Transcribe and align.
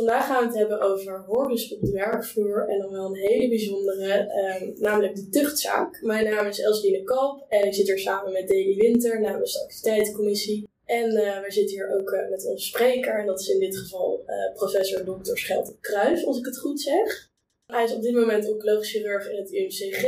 Vandaag 0.00 0.26
gaan 0.26 0.40
we 0.40 0.46
het 0.46 0.56
hebben 0.56 0.80
over 0.80 1.24
hordes 1.26 1.74
op 1.74 1.80
de 1.80 1.90
werkvloer 1.90 2.68
en 2.68 2.78
dan 2.78 2.90
wel 2.90 3.06
een 3.06 3.14
hele 3.14 3.48
bijzondere, 3.48 4.12
ehm, 4.12 4.70
namelijk 4.74 5.14
de 5.14 5.28
tuchtzaak. 5.28 6.02
Mijn 6.02 6.24
naam 6.24 6.46
is 6.46 6.60
Elsline 6.60 7.02
Kalp 7.02 7.44
en 7.48 7.66
ik 7.66 7.74
zit 7.74 7.86
hier 7.86 7.98
samen 7.98 8.32
met 8.32 8.48
Deli 8.48 8.76
Winter 8.76 9.20
namens 9.20 9.52
de 9.52 9.60
activiteitencommissie. 9.60 10.68
En 10.84 11.12
uh, 11.12 11.40
wij 11.40 11.50
zitten 11.50 11.76
hier 11.76 11.98
ook 11.98 12.10
uh, 12.10 12.30
met 12.30 12.46
onze 12.46 12.66
spreker 12.66 13.18
en 13.18 13.26
dat 13.26 13.40
is 13.40 13.48
in 13.48 13.58
dit 13.58 13.76
geval 13.76 14.24
uh, 14.26 14.54
professor 14.54 15.04
Dr. 15.04 15.36
Schelte 15.36 15.76
Kruijs, 15.80 16.24
als 16.26 16.38
ik 16.38 16.44
het 16.44 16.58
goed 16.58 16.80
zeg. 16.80 17.30
Hij 17.66 17.84
is 17.84 17.94
op 17.94 18.02
dit 18.02 18.14
moment 18.14 18.48
oncologisch 18.48 18.90
chirurg 18.90 19.30
in 19.30 19.38
het 19.38 19.52
UMCG. 19.52 20.04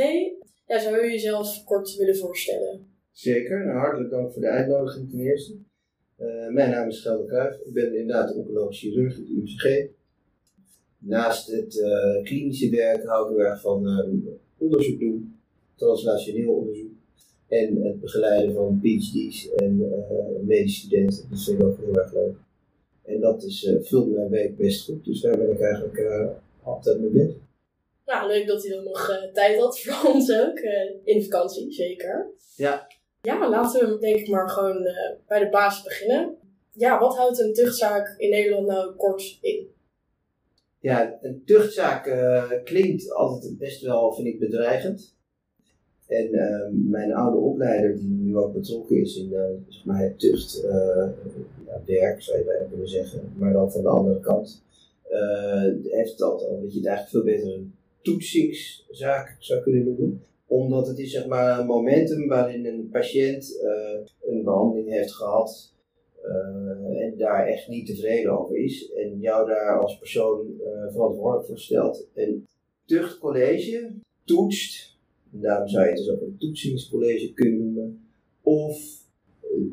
Ja, 0.65 0.79
zou 0.79 0.97
u 0.97 1.11
jezelf 1.11 1.63
kort 1.63 1.95
willen 1.95 2.17
voorstellen? 2.17 2.87
Zeker, 3.11 3.65
nou, 3.65 3.77
hartelijk 3.77 4.09
dank 4.09 4.31
voor 4.31 4.41
de 4.41 4.49
uitnodiging 4.49 5.09
ten 5.09 5.19
eerste. 5.19 5.57
Uh, 6.23 6.47
mijn 6.49 6.69
naam 6.69 6.87
is 6.87 7.01
Gelder 7.01 7.25
Kruijf. 7.25 7.55
Ik 7.55 7.73
ben 7.73 7.95
inderdaad 7.95 8.35
oncologisch 8.35 8.79
chirurg 8.79 9.17
in 9.17 9.21
het 9.21 9.29
UMCG. 9.29 9.87
Naast 10.97 11.51
het 11.51 11.75
uh, 11.75 12.23
klinische 12.23 12.69
werk 12.69 13.05
hou 13.05 13.33
ik 13.33 13.39
erg 13.39 13.61
van 13.61 13.87
uh, 13.87 14.29
onderzoek 14.57 14.99
doen, 14.99 15.39
translationeel 15.75 16.53
onderzoek. 16.53 16.91
En 17.47 17.81
het 17.81 17.99
begeleiden 17.99 18.53
van 18.53 18.79
PhD's 18.81 19.49
en 19.55 19.91
medische 20.45 20.85
studenten. 20.85 21.29
Dat 21.29 21.43
vind 21.43 21.59
ik 21.59 21.65
ook 21.65 21.77
heel 21.77 21.95
erg 21.95 22.13
leuk. 22.13 22.35
En 23.03 23.19
dat 23.19 23.43
is, 23.43 23.75
vult 23.81 24.15
mijn 24.15 24.29
week 24.29 24.57
best 24.57 24.85
goed, 24.85 25.05
dus 25.05 25.21
daar 25.21 25.37
ben 25.37 25.51
ik 25.51 25.59
eigenlijk 25.59 26.03
altijd 26.63 26.99
mee 26.99 27.09
bezig. 27.09 27.41
Nou, 28.05 28.27
leuk 28.27 28.47
dat 28.47 28.63
hij 28.63 28.75
dan 28.75 28.83
nog 28.83 29.29
tijd 29.33 29.59
had 29.59 29.79
voor 29.79 30.11
ons 30.13 30.31
ook. 30.31 30.59
in 31.03 31.23
vakantie, 31.23 31.71
zeker. 31.71 32.27
Ja, 32.55 32.87
ja, 33.23 33.49
laten 33.49 33.89
we 33.89 33.97
denk 33.99 34.19
ik 34.19 34.27
maar 34.27 34.49
gewoon 34.49 34.83
uh, 34.83 34.93
bij 35.27 35.39
de 35.39 35.49
basis 35.49 35.83
beginnen. 35.83 36.35
Ja, 36.71 36.99
wat 36.99 37.17
houdt 37.17 37.39
een 37.39 37.53
tuchtzaak 37.53 38.15
in 38.17 38.29
Nederland 38.29 38.67
nou 38.67 38.95
kort 38.95 39.37
in? 39.41 39.67
Ja, 40.79 41.17
een 41.21 41.43
tuchtzaak 41.45 42.07
uh, 42.07 42.51
klinkt 42.63 43.13
altijd 43.13 43.57
best 43.57 43.81
wel, 43.81 44.13
vind 44.13 44.27
ik, 44.27 44.39
bedreigend. 44.39 45.15
En 46.07 46.35
uh, 46.35 46.67
mijn 46.71 47.13
oude 47.13 47.37
opleider, 47.37 47.97
die 47.97 48.09
nu 48.09 48.37
ook 48.37 48.53
betrokken 48.53 49.01
is 49.01 49.17
in 49.17 49.29
zeg 49.67 49.85
maar 49.85 50.01
het 50.01 50.19
tuchtwerk, 50.19 52.21
zou 52.21 52.37
je 52.37 52.43
bijna 52.45 52.65
kunnen 52.69 52.89
zeggen, 52.89 53.33
maar 53.37 53.53
dan 53.53 53.71
van 53.71 53.81
de 53.81 53.89
andere 53.89 54.19
kant, 54.19 54.63
heeft 55.83 56.21
altijd 56.21 56.49
al 56.49 56.61
dat 56.61 56.73
je 56.73 56.79
het 56.79 56.87
eigenlijk 56.87 57.09
veel 57.09 57.23
beter 57.23 57.53
een 57.53 57.73
toetsingszaak 58.01 59.35
zou 59.39 59.61
kunnen 59.61 59.83
noemen 59.83 60.21
omdat 60.53 60.87
het 60.87 60.99
is 60.99 61.11
zeg 61.11 61.27
maar 61.27 61.59
een 61.59 61.65
momentum 61.65 62.27
waarin 62.27 62.65
een 62.65 62.89
patiënt 62.91 63.59
uh, 63.63 64.31
een 64.31 64.43
behandeling 64.43 64.89
heeft 64.89 65.11
gehad 65.11 65.73
uh, 66.25 67.01
en 67.01 67.17
daar 67.17 67.47
echt 67.47 67.67
niet 67.67 67.85
tevreden 67.85 68.39
over 68.39 68.57
is 68.57 68.91
en 68.91 69.19
jou 69.19 69.47
daar 69.47 69.79
als 69.79 69.97
persoon 69.97 70.47
uh, 70.59 70.91
verantwoordelijk 70.91 71.47
voor 71.47 71.59
stelt. 71.59 72.07
En 72.13 72.47
tuchtcollege 72.85 73.91
toetst, 74.23 74.97
en 75.31 75.41
daarom 75.41 75.67
zou 75.67 75.83
je 75.83 75.89
het 75.89 75.99
dus 75.99 76.09
ook 76.09 76.21
een 76.21 76.37
toetsingscollege 76.37 77.33
kunnen 77.33 77.59
noemen, 77.59 78.07
of 78.41 78.77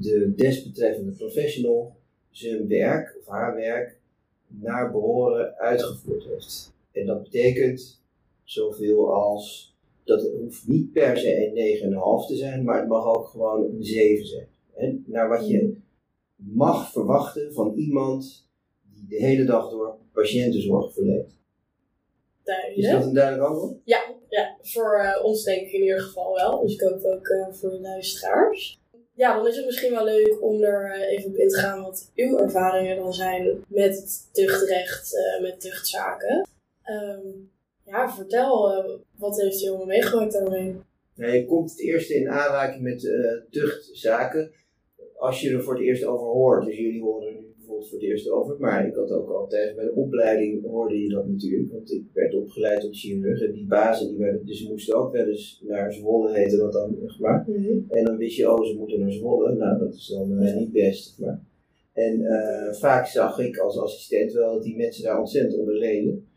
de 0.00 0.32
desbetreffende 0.36 1.12
professional 1.12 1.96
zijn 2.30 2.68
werk 2.68 3.16
of 3.20 3.26
haar 3.26 3.54
werk 3.54 3.98
naar 4.46 4.90
behoren 4.90 5.56
uitgevoerd 5.58 6.24
heeft. 6.24 6.72
En 6.92 7.06
dat 7.06 7.22
betekent 7.22 8.00
zoveel 8.44 9.14
als 9.14 9.69
dat 10.05 10.31
hoeft 10.38 10.69
niet 10.69 10.93
per 10.93 11.19
se 11.19 11.47
een 11.47 11.93
9,5 12.22 12.27
te 12.27 12.37
zijn, 12.37 12.65
maar 12.65 12.78
het 12.78 12.88
mag 12.88 13.06
ook 13.06 13.27
gewoon 13.27 13.65
een 13.65 13.84
7 13.84 14.27
zijn. 14.27 14.49
En 14.75 15.05
naar 15.06 15.28
wat 15.28 15.49
je 15.49 15.77
mag 16.37 16.93
verwachten 16.93 17.53
van 17.53 17.75
iemand 17.75 18.49
die 18.94 19.06
de 19.09 19.27
hele 19.27 19.44
dag 19.44 19.71
door 19.71 19.97
patiëntenzorg 20.12 20.93
verleent. 20.93 21.38
Duidelijk. 22.43 22.78
Is 22.78 22.91
dat 22.91 23.05
een 23.05 23.15
duidelijk 23.15 23.49
antwoord? 23.49 23.77
Ja, 23.84 24.15
ja 24.28 24.56
voor 24.61 25.00
uh, 25.05 25.25
ons 25.25 25.44
denk 25.44 25.66
ik 25.66 25.72
in 25.72 25.81
ieder 25.81 26.00
geval 26.00 26.34
wel. 26.34 26.61
Dus 26.61 26.75
ik 26.75 26.81
hoop 26.81 27.05
ook 27.05 27.28
uh, 27.28 27.47
voor 27.50 27.71
de 27.71 27.81
luisteraars. 27.81 28.81
Ja, 29.15 29.37
dan 29.37 29.47
is 29.47 29.56
het 29.56 29.67
misschien 29.67 29.93
wel 29.93 30.05
leuk 30.05 30.43
om 30.43 30.62
er 30.62 30.97
uh, 30.97 31.11
even 31.11 31.31
op 31.31 31.37
in 31.37 31.49
te 31.49 31.59
gaan 31.59 31.82
wat 31.82 32.11
uw 32.15 32.38
ervaringen 32.38 32.97
dan 32.97 33.15
zijn 33.15 33.65
met 33.69 33.97
het 33.97 34.28
tuchtrecht, 34.32 35.15
met 35.41 35.61
tuchtzaken. 35.61 36.49
Um, 36.84 37.50
ja, 37.90 38.10
vertel, 38.10 38.72
uh, 38.72 38.98
wat 39.18 39.40
heeft 39.40 39.60
je 39.60 39.68
allemaal 39.68 39.86
meegemaakt 39.86 40.32
daarmee? 40.32 40.74
Nou, 41.14 41.32
je 41.32 41.44
komt 41.44 41.70
het 41.70 41.80
eerste 41.80 42.14
in 42.14 42.28
aanraking 42.28 42.82
met 42.82 43.02
uh, 43.02 43.32
tuchtzaken 43.50 44.50
als 45.16 45.40
je 45.40 45.50
er 45.50 45.62
voor 45.62 45.74
het 45.74 45.82
eerst 45.82 46.04
over 46.04 46.26
hoort. 46.26 46.64
Dus 46.64 46.76
jullie 46.76 47.02
horen 47.02 47.26
er 47.26 47.34
nu 47.34 47.54
bijvoorbeeld 47.56 47.88
voor 47.88 47.98
het 47.98 48.08
eerst 48.08 48.30
over. 48.30 48.56
Maar 48.58 48.86
ik 48.86 48.94
had 48.94 49.10
ook 49.10 49.30
altijd 49.30 49.76
bij 49.76 49.84
de 49.84 49.94
opleiding 49.94 50.66
hoorde 50.66 51.02
je 51.02 51.08
dat 51.08 51.28
natuurlijk. 51.28 51.72
Want 51.72 51.92
ik 51.92 52.04
werd 52.12 52.34
opgeleid 52.34 52.80
tot 52.80 52.96
chirurg. 52.96 53.42
En 53.42 53.52
die 53.52 53.66
bazen 53.66 54.08
die 54.08 54.18
werden, 54.18 54.46
dus 54.46 54.68
moesten 54.68 54.96
ook 54.96 55.12
wel 55.12 55.26
eens 55.26 55.62
naar 55.66 55.92
Zwolle 55.92 56.38
heette 56.38 56.56
dat 56.56 56.72
dan, 56.72 56.96
zeg 57.00 57.18
maar. 57.18 57.44
Mm 57.46 57.64
-hmm. 57.64 57.84
En 57.88 58.04
dan 58.04 58.16
wist 58.16 58.36
je, 58.36 58.50
oh 58.50 58.64
ze 58.64 58.76
moeten 58.76 59.00
naar 59.00 59.12
Zwolle. 59.12 59.54
Nou, 59.54 59.78
dat 59.78 59.94
is 59.94 60.06
dan 60.06 60.42
uh, 60.42 60.56
niet 60.56 60.72
best, 60.72 61.18
maar. 61.18 61.48
En 61.92 62.24
vaak 62.70 63.06
zag 63.06 63.38
ik 63.38 63.58
als 63.58 63.78
assistent 63.78 64.32
wel 64.32 64.54
dat 64.54 64.62
die 64.62 64.76
mensen 64.76 65.04
daar 65.04 65.18
ontzettend 65.18 65.58
onder 65.58 65.74
leden. 65.74 66.29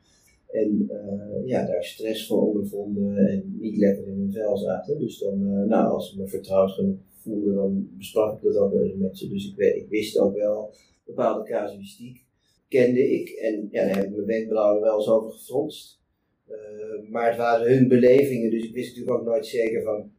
En 0.53 0.89
uh, 0.91 1.47
ja, 1.47 1.65
daar 1.65 1.83
stress 1.83 2.27
voor 2.27 2.47
ondervonden 2.47 3.17
en 3.27 3.57
niet 3.59 3.77
lekker 3.77 4.07
in 4.07 4.19
hun 4.19 4.31
vel 4.31 4.57
zaten. 4.57 4.99
Dus 4.99 5.19
dan, 5.19 5.41
uh, 5.41 5.67
nou, 5.67 5.93
als 5.93 6.11
ik 6.11 6.19
me 6.19 6.27
vertrouwd 6.27 6.71
genoeg 6.71 6.97
voelde, 7.11 7.53
dan 7.53 7.89
besprak 7.97 8.37
ik 8.37 8.43
dat 8.43 8.57
ook 8.57 8.73
wel 8.73 8.83
eens 8.83 8.95
met 8.95 9.17
ze. 9.17 9.29
Dus 9.29 9.49
ik, 9.49 9.55
weet, 9.55 9.75
ik 9.75 9.89
wist 9.89 10.17
ook 10.17 10.35
wel 10.35 10.73
bepaalde 11.05 11.49
casuïstiek, 11.49 12.25
kende 12.67 13.11
ik. 13.11 13.29
En 13.29 13.67
ja, 13.71 13.85
daar 13.85 13.95
heb 13.95 14.05
ik 14.05 14.15
mijn 14.15 14.25
wenkbrauwen 14.25 14.81
wel 14.81 14.97
eens 14.97 15.09
over 15.09 15.31
gefronst. 15.31 16.01
Uh, 16.49 17.09
maar 17.09 17.27
het 17.27 17.37
waren 17.37 17.73
hun 17.73 17.87
belevingen, 17.87 18.51
dus 18.51 18.63
ik 18.63 18.73
wist 18.73 18.89
natuurlijk 18.89 19.17
ook 19.17 19.25
nooit 19.25 19.45
zeker 19.45 19.83
van, 19.83 20.11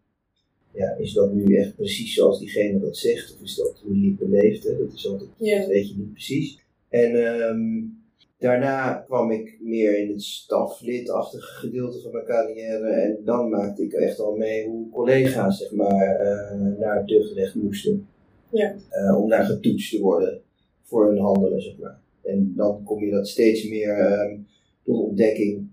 ja, 0.73 0.97
is 0.97 1.13
dat 1.13 1.33
nu 1.33 1.57
echt 1.57 1.77
precies 1.77 2.15
zoals 2.15 2.39
diegene 2.39 2.79
dat 2.79 2.97
zegt? 2.97 3.35
Of 3.35 3.43
is 3.43 3.57
dat 3.57 3.81
hoe 3.85 3.99
hij 3.99 4.07
het 4.07 4.19
beleeft? 4.19 4.65
Hè? 4.65 4.79
Dat 4.79 4.93
is 4.93 5.09
altijd, 5.09 5.31
ja. 5.37 5.59
dat 5.59 5.69
weet 5.69 5.89
je 5.89 5.97
niet 5.97 6.13
precies. 6.13 6.59
En 6.89 7.15
um, 7.15 8.04
Daarna 8.39 8.95
kwam 8.95 9.31
ik 9.31 9.59
meer 9.61 9.99
in 9.99 10.11
het 10.11 10.23
staflidachtige 10.23 11.53
gedeelte 11.53 12.01
van 12.01 12.13
mijn 12.13 12.25
carrière 12.25 12.89
en 12.89 13.19
dan 13.25 13.49
maakte 13.49 13.83
ik 13.83 13.93
echt 13.93 14.21
al 14.21 14.37
mee 14.37 14.67
hoe 14.67 14.91
collega's 14.91 15.59
zeg 15.59 15.73
maar, 15.73 16.21
uh, 16.21 16.79
naar 16.79 16.97
het 16.97 17.07
tuchtrecht 17.07 17.55
moesten. 17.55 18.09
Ja. 18.51 18.75
Uh, 18.91 19.23
om 19.23 19.29
daar 19.29 19.45
getoetst 19.45 19.91
te 19.91 20.01
worden 20.01 20.41
voor 20.83 21.09
hun 21.09 21.19
handelen, 21.19 21.63
zeg 21.63 21.79
maar. 21.79 22.01
En 22.23 22.53
dan 22.57 22.83
kom 22.85 23.05
je 23.05 23.11
dat 23.11 23.29
steeds 23.29 23.69
meer 23.69 23.99
uh, 23.99 24.39
tot 24.85 24.99
ontdekking 24.99 25.69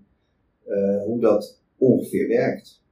uh, 0.66 1.02
hoe 1.02 1.20
dat 1.20 1.60
ongeveer 1.78 2.28
werkt. 2.28 2.82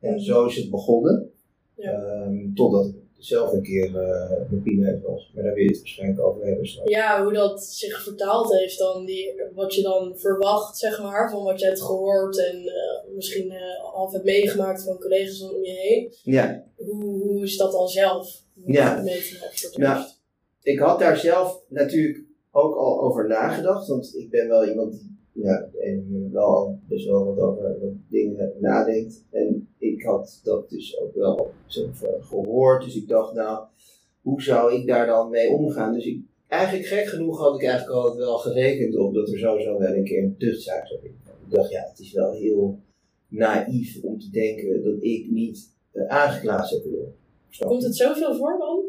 En 0.00 0.20
zo 0.20 0.46
is 0.46 0.56
het 0.56 0.70
begonnen, 0.70 1.30
ja. 1.74 2.24
um, 2.26 2.54
totdat 2.54 2.94
zelf 3.18 3.52
een 3.52 3.62
keer 3.62 3.86
uh, 3.86 4.30
mijn 4.48 4.62
pineut 4.62 5.02
was. 5.02 5.30
Maar 5.34 5.44
daar 5.44 5.54
wil 5.54 5.62
je 5.62 5.68
het 5.68 5.78
waarschijnlijk 5.78 6.20
over 6.20 6.44
hebben. 6.44 6.66
Straks. 6.66 6.90
Ja, 6.90 7.22
hoe 7.22 7.32
dat 7.32 7.64
zich 7.64 8.02
vertaald 8.02 8.52
heeft 8.52 8.78
dan, 8.78 9.04
die, 9.04 9.42
wat 9.54 9.74
je 9.74 9.82
dan 9.82 10.18
verwacht, 10.18 10.76
zeg 10.78 11.02
maar, 11.02 11.30
van 11.30 11.44
wat 11.44 11.60
je 11.60 11.66
hebt 11.66 11.82
gehoord 11.82 12.38
en 12.38 12.56
uh, 12.56 13.14
misschien 13.14 13.52
uh, 13.52 13.58
half 13.94 14.12
hebt 14.12 14.24
meegemaakt 14.24 14.82
van 14.82 14.98
collega's 14.98 15.42
om 15.42 15.64
je 15.64 15.70
heen. 15.70 16.14
Ja. 16.22 16.64
Hoe, 16.76 17.04
hoe 17.04 17.42
is 17.42 17.56
dat 17.56 17.72
dan 17.72 17.88
zelf? 17.88 18.42
Ja. 18.66 19.04
Nou, 19.74 20.04
ik 20.62 20.78
had 20.78 20.98
daar 20.98 21.16
zelf 21.16 21.60
natuurlijk 21.68 22.24
ook 22.50 22.76
al 22.76 23.00
over 23.00 23.28
nagedacht, 23.28 23.88
want 23.88 24.16
ik 24.16 24.30
ben 24.30 24.48
wel 24.48 24.66
iemand 24.66 24.92
die 24.92 25.15
ja, 25.42 25.68
en 25.80 26.28
wel 26.32 26.78
best 26.88 27.06
wel 27.06 27.24
wat 27.24 27.38
over 27.38 27.62
wat 27.80 27.92
dingen 28.08 28.52
nadenkt. 28.60 29.24
En 29.30 29.68
ik 29.78 30.02
had 30.02 30.40
dat 30.42 30.70
dus 30.70 31.00
ook 31.00 31.14
wel 31.14 31.50
gehoord. 32.20 32.84
Dus 32.84 32.96
ik 32.96 33.08
dacht, 33.08 33.34
nou, 33.34 33.66
hoe 34.22 34.42
zou 34.42 34.74
ik 34.74 34.86
daar 34.86 35.06
dan 35.06 35.30
mee 35.30 35.50
omgaan? 35.50 35.92
Dus 35.92 36.06
ik, 36.06 36.20
eigenlijk 36.48 36.86
gek 36.86 37.06
genoeg 37.06 37.38
had 37.38 37.54
ik 37.54 37.66
eigenlijk 37.66 37.98
altijd 37.98 38.18
wel 38.18 38.38
gerekend 38.38 38.96
op 38.96 39.14
dat 39.14 39.28
er 39.28 39.38
sowieso 39.38 39.78
wel 39.78 39.94
een 39.94 40.04
keer 40.04 40.22
een 40.22 40.36
tuchtzaak 40.38 40.86
zou 40.86 41.00
zijn. 41.00 41.12
Ik 41.46 41.54
dacht, 41.54 41.70
ja, 41.70 41.82
het 41.88 41.98
is 41.98 42.12
wel 42.12 42.32
heel 42.32 42.78
naïef 43.28 44.02
om 44.02 44.18
te 44.18 44.30
denken 44.30 44.84
dat 44.84 45.02
ik 45.02 45.30
niet 45.30 45.74
uh, 45.92 46.06
aangeklaagd 46.06 46.68
zou 46.68 46.82
worden. 46.90 47.14
Komt 47.58 47.82
het 47.82 47.96
zoveel 47.96 48.34
voor 48.34 48.58
dan? 48.58 48.85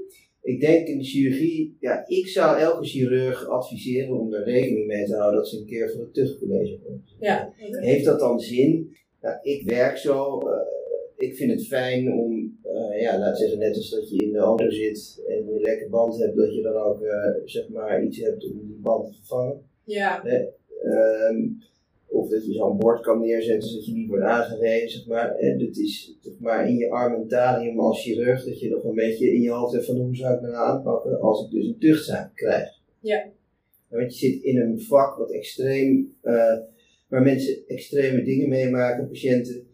Ik 0.47 0.61
denk 0.61 0.87
in 0.87 0.97
de 0.97 1.03
chirurgie, 1.03 1.77
ja, 1.79 2.07
ik 2.07 2.27
zou 2.27 2.59
elke 2.59 2.85
chirurg 2.85 3.47
adviseren 3.47 4.19
om 4.19 4.33
er 4.33 4.43
rekening 4.43 4.87
mee 4.87 5.05
te 5.05 5.15
houden 5.15 5.39
dat 5.39 5.49
ze 5.49 5.57
een 5.57 5.65
keer 5.65 5.91
voor 5.91 6.01
het 6.01 6.13
tuchtcollege 6.13 6.79
komt. 6.85 7.15
Ja, 7.19 7.53
okay. 7.67 7.83
Heeft 7.83 8.05
dat 8.05 8.19
dan 8.19 8.39
zin? 8.39 8.95
Nou, 9.21 9.37
ik 9.41 9.69
werk 9.69 9.97
zo, 9.97 10.41
uh, 10.41 10.53
ik 11.17 11.35
vind 11.35 11.51
het 11.51 11.67
fijn 11.67 12.13
om, 12.13 12.57
uh, 12.65 13.01
ja, 13.01 13.19
laat 13.19 13.37
zeggen, 13.37 13.59
net 13.59 13.75
als 13.75 13.89
dat 13.89 14.09
je 14.09 14.23
in 14.23 14.31
de 14.31 14.37
auto 14.37 14.69
zit 14.69 15.23
en 15.27 15.53
je 15.53 15.59
lekker 15.61 15.89
band 15.89 16.17
hebt, 16.17 16.37
dat 16.37 16.55
je 16.55 16.61
dan 16.61 16.75
ook, 16.75 17.01
uh, 17.01 17.11
zeg 17.45 17.69
maar, 17.69 18.03
iets 18.03 18.19
hebt 18.19 18.43
om 18.43 18.67
die 18.67 18.79
band 18.81 19.07
te 19.07 19.13
vervangen. 19.13 19.61
Ja. 19.83 20.23
Um, 21.29 21.57
of 22.27 22.33
dat 22.33 22.45
je 22.45 22.53
zo'n 22.53 22.77
bord 22.77 23.01
kan 23.01 23.19
neerzetten 23.19 23.69
zodat 23.69 23.85
je 23.85 23.93
niet 23.93 24.07
wordt 24.07 24.23
aangereden, 24.23 24.89
zeg 24.89 25.07
maar. 25.07 25.35
En 25.35 25.59
dat 25.59 25.77
is 25.77 26.17
zeg 26.21 26.33
maar 26.39 26.69
in 26.69 26.77
je 26.77 26.89
armentarium 26.89 27.79
als 27.79 28.01
chirurg, 28.01 28.45
dat 28.45 28.59
je 28.59 28.69
nog 28.69 28.83
een 28.83 28.95
beetje 28.95 29.33
in 29.33 29.41
je 29.41 29.49
hoofd 29.49 29.73
hebt 29.73 29.85
van 29.85 29.95
hoe 29.95 30.15
zou 30.15 30.35
ik 30.35 30.41
me 30.41 30.47
nou 30.47 30.67
aanpakken 30.67 31.19
als 31.19 31.45
ik 31.45 31.51
dus 31.51 31.65
een 31.65 31.79
tuchtzaak 31.79 32.35
krijg. 32.35 32.69
Ja. 32.99 33.25
Want 33.89 34.19
je 34.19 34.31
zit 34.31 34.43
in 34.43 34.59
een 34.59 34.81
vak 34.81 35.17
wat 35.17 35.31
extreem, 35.31 36.15
uh, 36.23 36.57
waar 37.07 37.21
mensen 37.21 37.57
extreme 37.67 38.23
dingen 38.23 38.49
meemaken, 38.49 39.07
patiënten. 39.07 39.66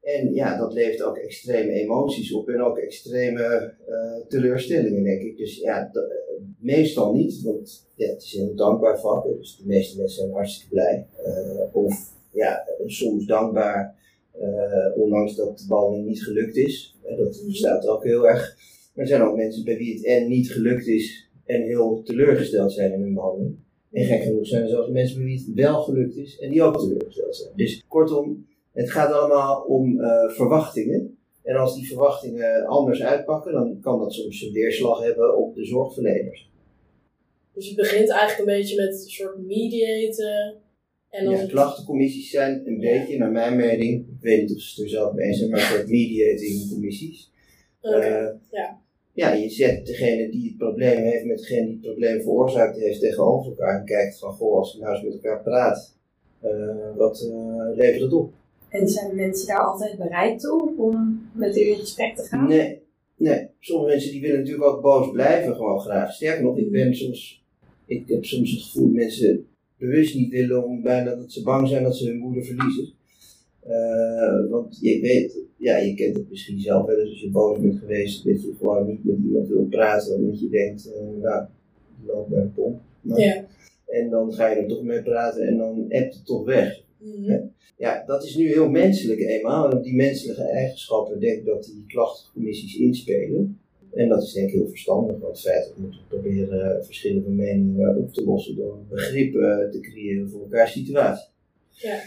En 0.00 0.34
ja, 0.34 0.58
dat 0.58 0.72
levert 0.72 1.02
ook 1.02 1.16
extreme 1.16 1.72
emoties 1.72 2.32
op 2.32 2.48
en 2.48 2.62
ook 2.62 2.78
extreme 2.78 3.74
uh, 3.88 4.26
teleurstellingen, 4.28 5.02
denk 5.02 5.22
ik. 5.22 5.36
Dus 5.36 5.56
ja, 5.58 5.88
dat, 5.92 6.12
meestal 6.58 7.12
niet, 7.12 7.42
want 7.42 7.88
ja, 7.94 8.08
het 8.08 8.22
is 8.22 8.34
een 8.34 8.44
heel 8.44 8.54
dankbaar 8.54 9.00
vak, 9.00 9.24
dus 9.38 9.56
de 9.56 9.66
meeste 9.66 9.98
mensen 9.98 10.20
zijn 10.20 10.32
hartstikke 10.32 10.74
blij. 10.74 11.06
Uh, 11.26 11.76
of 11.76 12.12
ja, 12.32 12.64
soms 12.86 13.26
dankbaar, 13.26 13.94
uh, 14.40 15.02
ondanks 15.02 15.36
dat 15.36 15.58
de 15.58 15.66
behandeling 15.68 16.06
niet 16.06 16.22
gelukt 16.22 16.56
is. 16.56 16.96
dat 17.16 17.42
bestaat 17.46 17.86
ook 17.86 18.04
heel 18.04 18.28
erg. 18.28 18.56
Maar 18.94 19.04
er 19.04 19.10
zijn 19.10 19.22
ook 19.22 19.36
mensen 19.36 19.64
bij 19.64 19.76
wie 19.76 19.94
het 19.94 20.04
en 20.04 20.28
niet 20.28 20.52
gelukt 20.52 20.86
is 20.86 21.30
en 21.44 21.62
heel 21.62 22.02
teleurgesteld 22.02 22.72
zijn 22.72 22.92
in 22.92 23.00
hun 23.00 23.14
behandeling. 23.14 23.56
En 23.92 24.04
gek 24.04 24.22
genoeg 24.22 24.46
zijn 24.46 24.62
er 24.62 24.68
zelfs 24.68 24.88
mensen 24.88 25.16
bij 25.16 25.26
wie 25.26 25.44
het 25.46 25.54
wel 25.54 25.82
gelukt 25.82 26.16
is 26.16 26.38
en 26.38 26.50
die 26.50 26.62
ook 26.62 26.78
teleurgesteld 26.80 27.36
zijn. 27.36 27.52
Dus 27.56 27.84
kortom, 27.88 28.46
het 28.72 28.90
gaat 28.90 29.12
allemaal 29.12 29.62
om 29.62 30.00
uh, 30.00 30.30
verwachtingen. 30.30 31.18
En 31.42 31.56
als 31.56 31.74
die 31.74 31.86
verwachtingen 31.86 32.66
anders 32.66 33.02
uitpakken, 33.02 33.52
dan 33.52 33.80
kan 33.80 33.98
dat 33.98 34.12
soms 34.12 34.42
een 34.42 34.52
weerslag 34.52 35.02
hebben 35.02 35.36
op 35.36 35.54
de 35.54 35.64
zorgverleners. 35.64 36.50
Dus 37.54 37.68
je 37.68 37.74
begint 37.74 38.10
eigenlijk 38.10 38.38
een 38.38 38.56
beetje 38.56 38.76
met 38.76 38.92
een 38.92 39.10
soort 39.10 39.38
mediaten. 39.38 40.54
En 41.10 41.24
dan 41.24 41.36
ja, 41.36 41.46
klachtencommissies 41.46 42.30
zijn 42.30 42.66
een 42.66 42.80
beetje, 42.80 43.18
naar 43.18 43.30
mijn 43.30 43.56
mening, 43.56 44.00
ik 44.00 44.20
weet 44.20 44.40
niet 44.40 44.56
of 44.56 44.60
ze 44.62 44.74
het 44.74 44.84
er 44.84 44.98
zelf 44.98 45.12
mee 45.12 45.32
zijn, 45.32 45.50
maar 45.50 45.60
een 45.60 45.66
soort 45.66 45.88
mediating 45.88 46.70
commissies. 46.70 47.30
Okay. 47.80 48.22
Uh, 48.22 48.28
ja. 48.50 48.80
ja, 49.12 49.32
je 49.32 49.48
zet 49.48 49.86
degene 49.86 50.30
die 50.30 50.48
het 50.48 50.56
probleem 50.56 51.02
heeft 51.02 51.24
met 51.24 51.38
degene 51.38 51.64
die 51.64 51.72
het 51.72 51.82
probleem 51.82 52.20
veroorzaakt 52.20 52.78
heeft 52.78 53.00
tegenover 53.00 53.50
elkaar 53.50 53.78
en 53.78 53.84
kijkt 53.84 54.18
van, 54.18 54.32
goh, 54.32 54.56
als 54.56 54.74
we 54.74 54.80
nou 54.80 54.94
eens 54.94 55.04
met 55.04 55.12
elkaar 55.12 55.42
praten, 55.42 55.92
uh, 56.42 56.96
wat 56.96 57.20
uh, 57.20 57.76
levert 57.76 58.02
het 58.02 58.12
op? 58.12 58.32
En 58.70 58.88
zijn 58.88 59.14
mensen 59.16 59.46
daar 59.46 59.66
altijd 59.66 59.98
bereid 59.98 60.40
toe 60.40 60.74
om 60.76 61.28
met 61.32 61.56
u 61.56 61.60
in 61.60 61.76
gesprek 61.76 62.16
te 62.16 62.22
gaan? 62.22 62.48
Nee, 62.48 62.82
nee. 63.16 63.48
Sommige 63.58 63.90
mensen 63.90 64.10
die 64.10 64.20
willen 64.20 64.38
natuurlijk 64.38 64.64
ook 64.64 64.82
boos 64.82 65.10
blijven, 65.10 65.54
gewoon 65.54 65.80
graag. 65.80 66.12
Sterker 66.12 66.42
nog, 66.42 66.58
ik 66.58 66.70
ben 66.70 66.94
soms, 66.94 67.44
ik 67.86 68.08
heb 68.08 68.24
soms 68.24 68.50
het 68.50 68.62
gevoel 68.62 68.86
dat 68.86 68.94
mensen 68.94 69.46
bewust 69.78 70.14
niet 70.14 70.30
willen 70.30 70.64
om 70.64 70.82
bijna 70.82 71.14
dat 71.14 71.32
ze 71.32 71.42
bang 71.42 71.68
zijn 71.68 71.82
dat 71.82 71.96
ze 71.96 72.08
hun 72.08 72.18
moeder 72.18 72.44
verliezen. 72.44 72.92
Uh, 73.66 74.50
want 74.50 74.78
je 74.80 75.00
weet, 75.00 75.38
ja, 75.56 75.76
je 75.76 75.94
kent 75.94 76.16
het 76.16 76.30
misschien 76.30 76.60
zelf 76.60 76.86
wel 76.86 76.98
eens 76.98 77.10
als 77.10 77.20
je 77.20 77.30
boos 77.30 77.60
bent 77.60 77.78
geweest, 77.78 78.24
dat 78.24 78.42
je 78.42 78.54
gewoon 78.58 78.86
niet 78.86 79.04
met 79.04 79.16
iemand 79.24 79.48
wil 79.48 79.64
praten, 79.64 80.14
omdat 80.14 80.40
je 80.40 80.48
denkt, 80.48 80.86
uh, 80.86 81.22
nou, 81.22 81.46
loop 82.06 82.30
naar 82.30 82.42
de 82.42 82.48
pomp. 82.48 82.80
Maar, 83.00 83.20
ja. 83.20 83.44
En 83.86 84.10
dan 84.10 84.32
ga 84.32 84.48
je 84.48 84.56
er 84.56 84.68
toch 84.68 84.82
mee 84.82 85.02
praten 85.02 85.46
en 85.46 85.56
dan 85.56 85.84
hebt 85.88 86.14
het 86.14 86.26
toch 86.26 86.44
weg. 86.44 86.82
Mhm. 86.98 87.38
Ja, 87.80 88.02
dat 88.06 88.24
is 88.24 88.36
nu 88.36 88.46
heel 88.46 88.68
menselijk 88.68 89.20
eenmaal. 89.20 89.70
En 89.70 89.76
op 89.76 89.84
die 89.84 89.94
menselijke 89.94 90.42
eigenschappen 90.42 91.20
denk 91.20 91.38
ik 91.38 91.44
dat 91.44 91.64
die 91.64 91.84
klachtencommissies 91.86 92.76
inspelen. 92.76 93.60
En 93.92 94.08
dat 94.08 94.22
is 94.22 94.32
denk 94.32 94.48
ik 94.48 94.54
heel 94.54 94.68
verstandig, 94.68 95.18
want 95.18 95.40
feitelijk 95.40 95.78
moeten 95.78 96.00
we 96.00 96.06
proberen 96.06 96.84
verschillende 96.84 97.30
meningen 97.30 97.96
op 97.96 98.12
te 98.12 98.24
lossen 98.24 98.56
door 98.56 98.78
begrip 98.88 99.32
te 99.72 99.78
creëren 99.80 100.30
voor 100.30 100.40
elkaar 100.40 100.68
situatie. 100.68 101.30
Ja. 101.70 102.00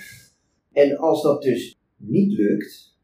En 0.71 0.97
als 0.97 1.21
dat 1.21 1.41
dus 1.41 1.77
niet 1.97 2.31
lukt, 2.31 2.97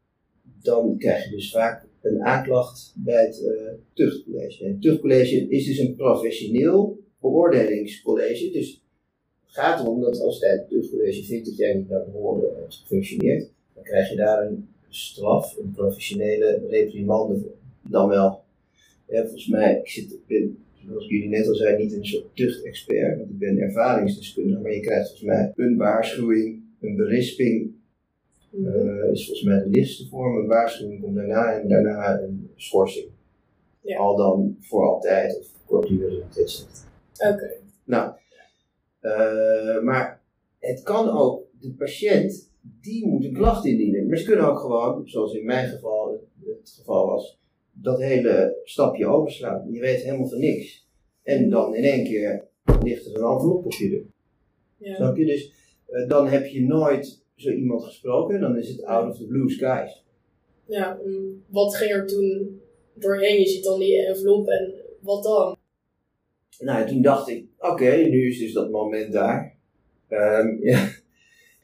dan 0.62 0.98
krijg 0.98 1.24
je 1.24 1.30
dus 1.30 1.50
vaak 1.50 1.88
een 2.02 2.22
aanklacht 2.22 2.94
bij 2.96 3.24
het 3.24 3.40
uh, 3.40 3.72
tuchtcollege. 3.94 4.64
En 4.64 4.70
het 4.70 4.82
tuchtcollege 4.82 5.48
is 5.48 5.66
dus 5.66 5.78
een 5.78 5.96
professioneel 5.96 6.98
beoordelingscollege. 7.20 8.50
Dus 8.50 8.82
gaat 9.50 9.80
erom 9.80 10.00
dat 10.00 10.20
als 10.20 10.40
het 10.40 10.68
tuchtcollege 10.68 11.24
vindt 11.24 11.46
dat 11.46 11.56
jij 11.56 11.74
niet 11.74 11.88
naar 11.88 12.04
behoren 12.04 12.54
hebt 12.56 12.74
gefunctioneerd, 12.74 13.50
dan 13.74 13.84
krijg 13.84 14.10
je 14.10 14.16
daar 14.16 14.46
een 14.46 14.68
straf, 14.88 15.56
een 15.56 15.70
professionele 15.70 16.62
reprimande 16.68 17.38
voor. 17.40 17.54
Dan 17.90 18.08
wel. 18.08 18.42
Ja, 19.08 19.22
volgens 19.22 19.48
mij, 19.48 19.78
ik 19.78 19.88
zit, 19.88 20.12
ik 20.12 20.26
ben, 20.26 20.58
zoals 20.86 21.06
jullie 21.08 21.28
net 21.28 21.48
al 21.48 21.54
zeiden, 21.54 21.80
niet 21.86 21.92
een 21.92 22.06
soort 22.06 22.36
tuchtexpert, 22.36 23.18
want 23.18 23.30
ik 23.30 23.38
ben 23.38 23.58
ervaringsdeskundige, 23.58 24.60
maar 24.60 24.74
je 24.74 24.80
krijgt 24.80 25.08
volgens 25.08 25.28
mij 25.28 25.52
een 25.56 25.76
waarschuwing, 25.76 26.62
een 26.80 26.96
berisping, 26.96 27.72
uh, 28.52 29.10
is 29.12 29.26
volgens 29.26 29.42
mij 29.42 29.58
de 29.58 29.68
lichtste 29.70 30.08
vorm, 30.08 30.36
een 30.36 30.46
waarschuwing 30.46 31.02
komt 31.02 31.14
daarna 31.14 31.60
en 31.60 31.68
daarna 31.68 32.20
een 32.20 32.50
schorsing. 32.56 33.06
Ja. 33.80 33.98
Al 33.98 34.16
dan 34.16 34.56
voor 34.60 34.88
altijd 34.88 35.38
of 35.38 35.46
kortdurend, 35.66 36.38
etc. 36.38 36.64
Oké. 37.32 37.52
Nou, 37.84 38.12
uh, 39.02 39.82
maar 39.82 40.22
het 40.58 40.82
kan 40.82 41.08
ook, 41.08 41.44
de 41.60 41.74
patiënt, 41.74 42.52
die 42.60 43.06
moet 43.06 43.24
een 43.24 43.32
klacht 43.32 43.64
indienen. 43.64 44.06
Maar 44.06 44.16
ze 44.16 44.24
kunnen 44.24 44.48
ook 44.48 44.58
gewoon, 44.58 45.08
zoals 45.08 45.34
in 45.34 45.44
mijn 45.44 45.68
geval 45.68 46.28
het 46.44 46.74
geval 46.78 47.06
was, 47.06 47.38
dat 47.72 48.00
hele 48.00 48.60
stapje 48.64 49.06
overslaan. 49.06 49.72
Je 49.72 49.80
weet 49.80 50.02
helemaal 50.02 50.28
van 50.28 50.38
niks. 50.38 50.88
En 51.22 51.50
dan 51.50 51.74
in 51.74 51.84
één 51.84 52.04
keer 52.04 52.48
ligt 52.82 53.06
er 53.06 53.14
een 53.14 53.30
envelop 53.32 53.64
op 53.64 53.72
je 53.72 53.88
deur. 53.88 54.06
Ja. 54.76 54.94
Snap 54.94 55.16
je? 55.16 55.26
Dus 55.26 55.52
uh, 55.88 56.08
dan 56.08 56.28
heb 56.28 56.46
je 56.46 56.62
nooit 56.62 57.24
zo 57.36 57.50
iemand 57.50 57.84
gesproken, 57.84 58.40
dan 58.40 58.58
is 58.58 58.68
het 58.68 58.84
out 58.84 59.10
of 59.10 59.16
the 59.16 59.26
blue 59.26 59.50
skies. 59.50 60.04
Ja, 60.64 60.98
um, 61.04 61.44
wat 61.46 61.76
ging 61.76 61.90
er 61.90 62.06
toen 62.06 62.60
doorheen? 62.94 63.40
Je 63.40 63.46
ziet 63.46 63.64
dan 63.64 63.78
die 63.78 64.06
envelop 64.06 64.48
en 64.48 64.74
wat 65.00 65.22
dan? 65.22 65.56
Nou, 66.60 66.88
toen 66.88 67.02
dacht 67.02 67.28
ik, 67.28 67.44
oké, 67.58 67.70
okay, 67.70 68.08
nu 68.08 68.28
is 68.28 68.38
dus 68.38 68.52
dat 68.52 68.70
moment 68.70 69.12
daar. 69.12 69.56
Um, 70.08 70.58
ja. 70.70 70.88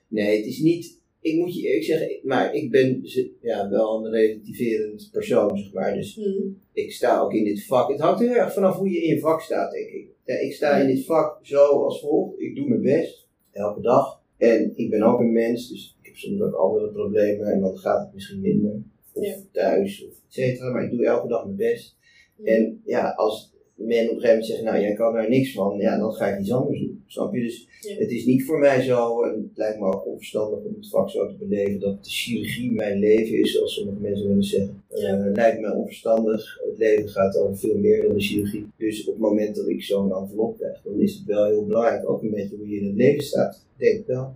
Nee, 0.09 0.37
het 0.37 0.47
is 0.47 0.59
niet, 0.59 1.01
ik 1.21 1.37
moet 1.39 1.55
je 1.55 1.63
eerlijk 1.63 1.85
zeggen, 1.85 2.19
maar 2.23 2.55
ik 2.55 2.71
ben 2.71 3.03
ja, 3.41 3.69
wel 3.69 4.05
een 4.05 4.13
relativerend 4.13 5.09
persoon, 5.12 5.59
zeg 5.59 5.73
maar. 5.73 5.95
Dus 5.95 6.15
hmm. 6.15 6.59
ik 6.73 6.93
sta 6.93 7.21
ook 7.21 7.33
in 7.33 7.45
dit 7.45 7.67
vak. 7.67 7.91
Het 7.91 8.00
hangt 8.00 8.21
heel 8.21 8.35
erg 8.35 8.53
vanaf 8.53 8.76
hoe 8.76 8.91
je 8.91 9.03
in 9.03 9.15
je 9.15 9.21
vak 9.21 9.41
staat, 9.41 9.73
denk 9.73 9.88
ik. 9.88 10.09
Ja, 10.25 10.35
ik 10.35 10.53
sta 10.53 10.76
in 10.76 10.87
dit 10.87 11.05
vak 11.05 11.38
zo 11.43 11.65
als 11.65 12.00
volgt. 12.00 12.41
Ik 12.41 12.57
doe 12.57 12.69
mijn 12.69 12.83
best, 12.83 13.26
elke 13.50 13.81
dag. 13.81 14.23
En 14.37 14.73
ik 14.75 14.91
ben 14.91 15.03
ook 15.03 15.21
een 15.21 15.33
mens, 15.33 15.69
dus 15.69 15.97
ik 16.00 16.07
heb 16.07 16.17
soms 16.17 16.41
ook 16.41 16.55
andere 16.55 16.93
problemen 16.93 17.47
en 17.47 17.61
dan 17.61 17.79
gaat 17.79 18.05
het 18.05 18.15
misschien 18.15 18.41
minder. 18.41 18.83
Of 19.12 19.25
Ja. 19.25 19.37
thuis, 19.53 20.05
of 20.05 20.11
et 20.11 20.23
cetera. 20.29 20.71
Maar 20.71 20.85
ik 20.85 20.91
doe 20.91 21.07
elke 21.07 21.29
dag 21.29 21.45
mijn 21.45 21.57
best. 21.57 21.97
Hmm. 22.37 22.47
En 22.47 22.83
ja, 22.85 23.11
als 23.11 23.56
men 23.76 24.04
op 24.04 24.14
een 24.14 24.21
gegeven 24.21 24.28
moment 24.28 24.47
zegt, 24.47 24.62
nou 24.62 24.80
jij 24.80 24.92
kan 24.95 25.12
daar 25.12 25.28
niks 25.28 25.52
van, 25.52 25.78
ja, 25.78 25.99
dan 25.99 26.12
ga 26.12 26.26
ik 26.26 26.40
iets 26.40 26.52
anders 26.52 26.80
doen. 26.80 27.02
Snap 27.06 27.35
je? 27.35 27.40
Dus 27.40 27.68
Ja. 27.80 27.95
het 27.95 28.11
is 28.11 28.25
niet 28.25 28.45
voor 28.45 28.59
mij 28.59 28.80
zo, 28.83 29.23
en 29.23 29.30
het 29.33 29.56
lijkt 29.56 29.78
me 29.78 29.87
ook 29.87 30.06
onverstandig 30.06 30.59
om 30.64 30.75
het 30.76 30.88
vak 30.88 31.11
zo 31.11 31.26
te 31.26 31.35
beleven, 31.38 31.80
dat 31.80 32.04
de 32.04 32.11
chirurgie 32.11 32.73
mijn 32.73 32.99
leven 32.99 33.38
is, 33.40 33.52
zoals 33.52 33.75
sommige 33.75 34.00
mensen 34.00 34.28
willen 34.28 34.42
zeggen. 34.45 34.83
Ja. 34.88 35.18
Eh, 35.25 35.33
lijkt 35.33 35.61
me 35.61 35.73
onverstandig. 35.75 36.61
Het 36.68 36.78
leven 36.78 37.09
gaat 37.09 37.37
over 37.38 37.56
veel 37.59 37.76
meer 37.78 38.02
dan 38.02 38.14
de 38.14 38.21
chirurgie. 38.23 38.66
Dus 38.76 39.00
op 39.06 39.12
het 39.12 39.23
moment 39.23 39.56
dat 39.56 39.68
ik 39.68 39.83
zo'n 39.83 40.12
envelop 40.14 40.56
krijg, 40.59 40.83
dan 40.83 41.00
is 41.00 41.14
het 41.14 41.25
wel 41.25 41.45
heel 41.45 41.66
belangrijk, 41.66 42.09
ook 42.11 42.23
een 42.23 42.30
beetje 42.30 42.56
hoe 42.56 42.68
je 42.68 42.80
in 42.80 42.87
het 42.87 42.97
leven 42.97 43.25
staat. 43.25 43.66
Denk 43.76 43.99
ik 43.99 44.06
wel. 44.06 44.33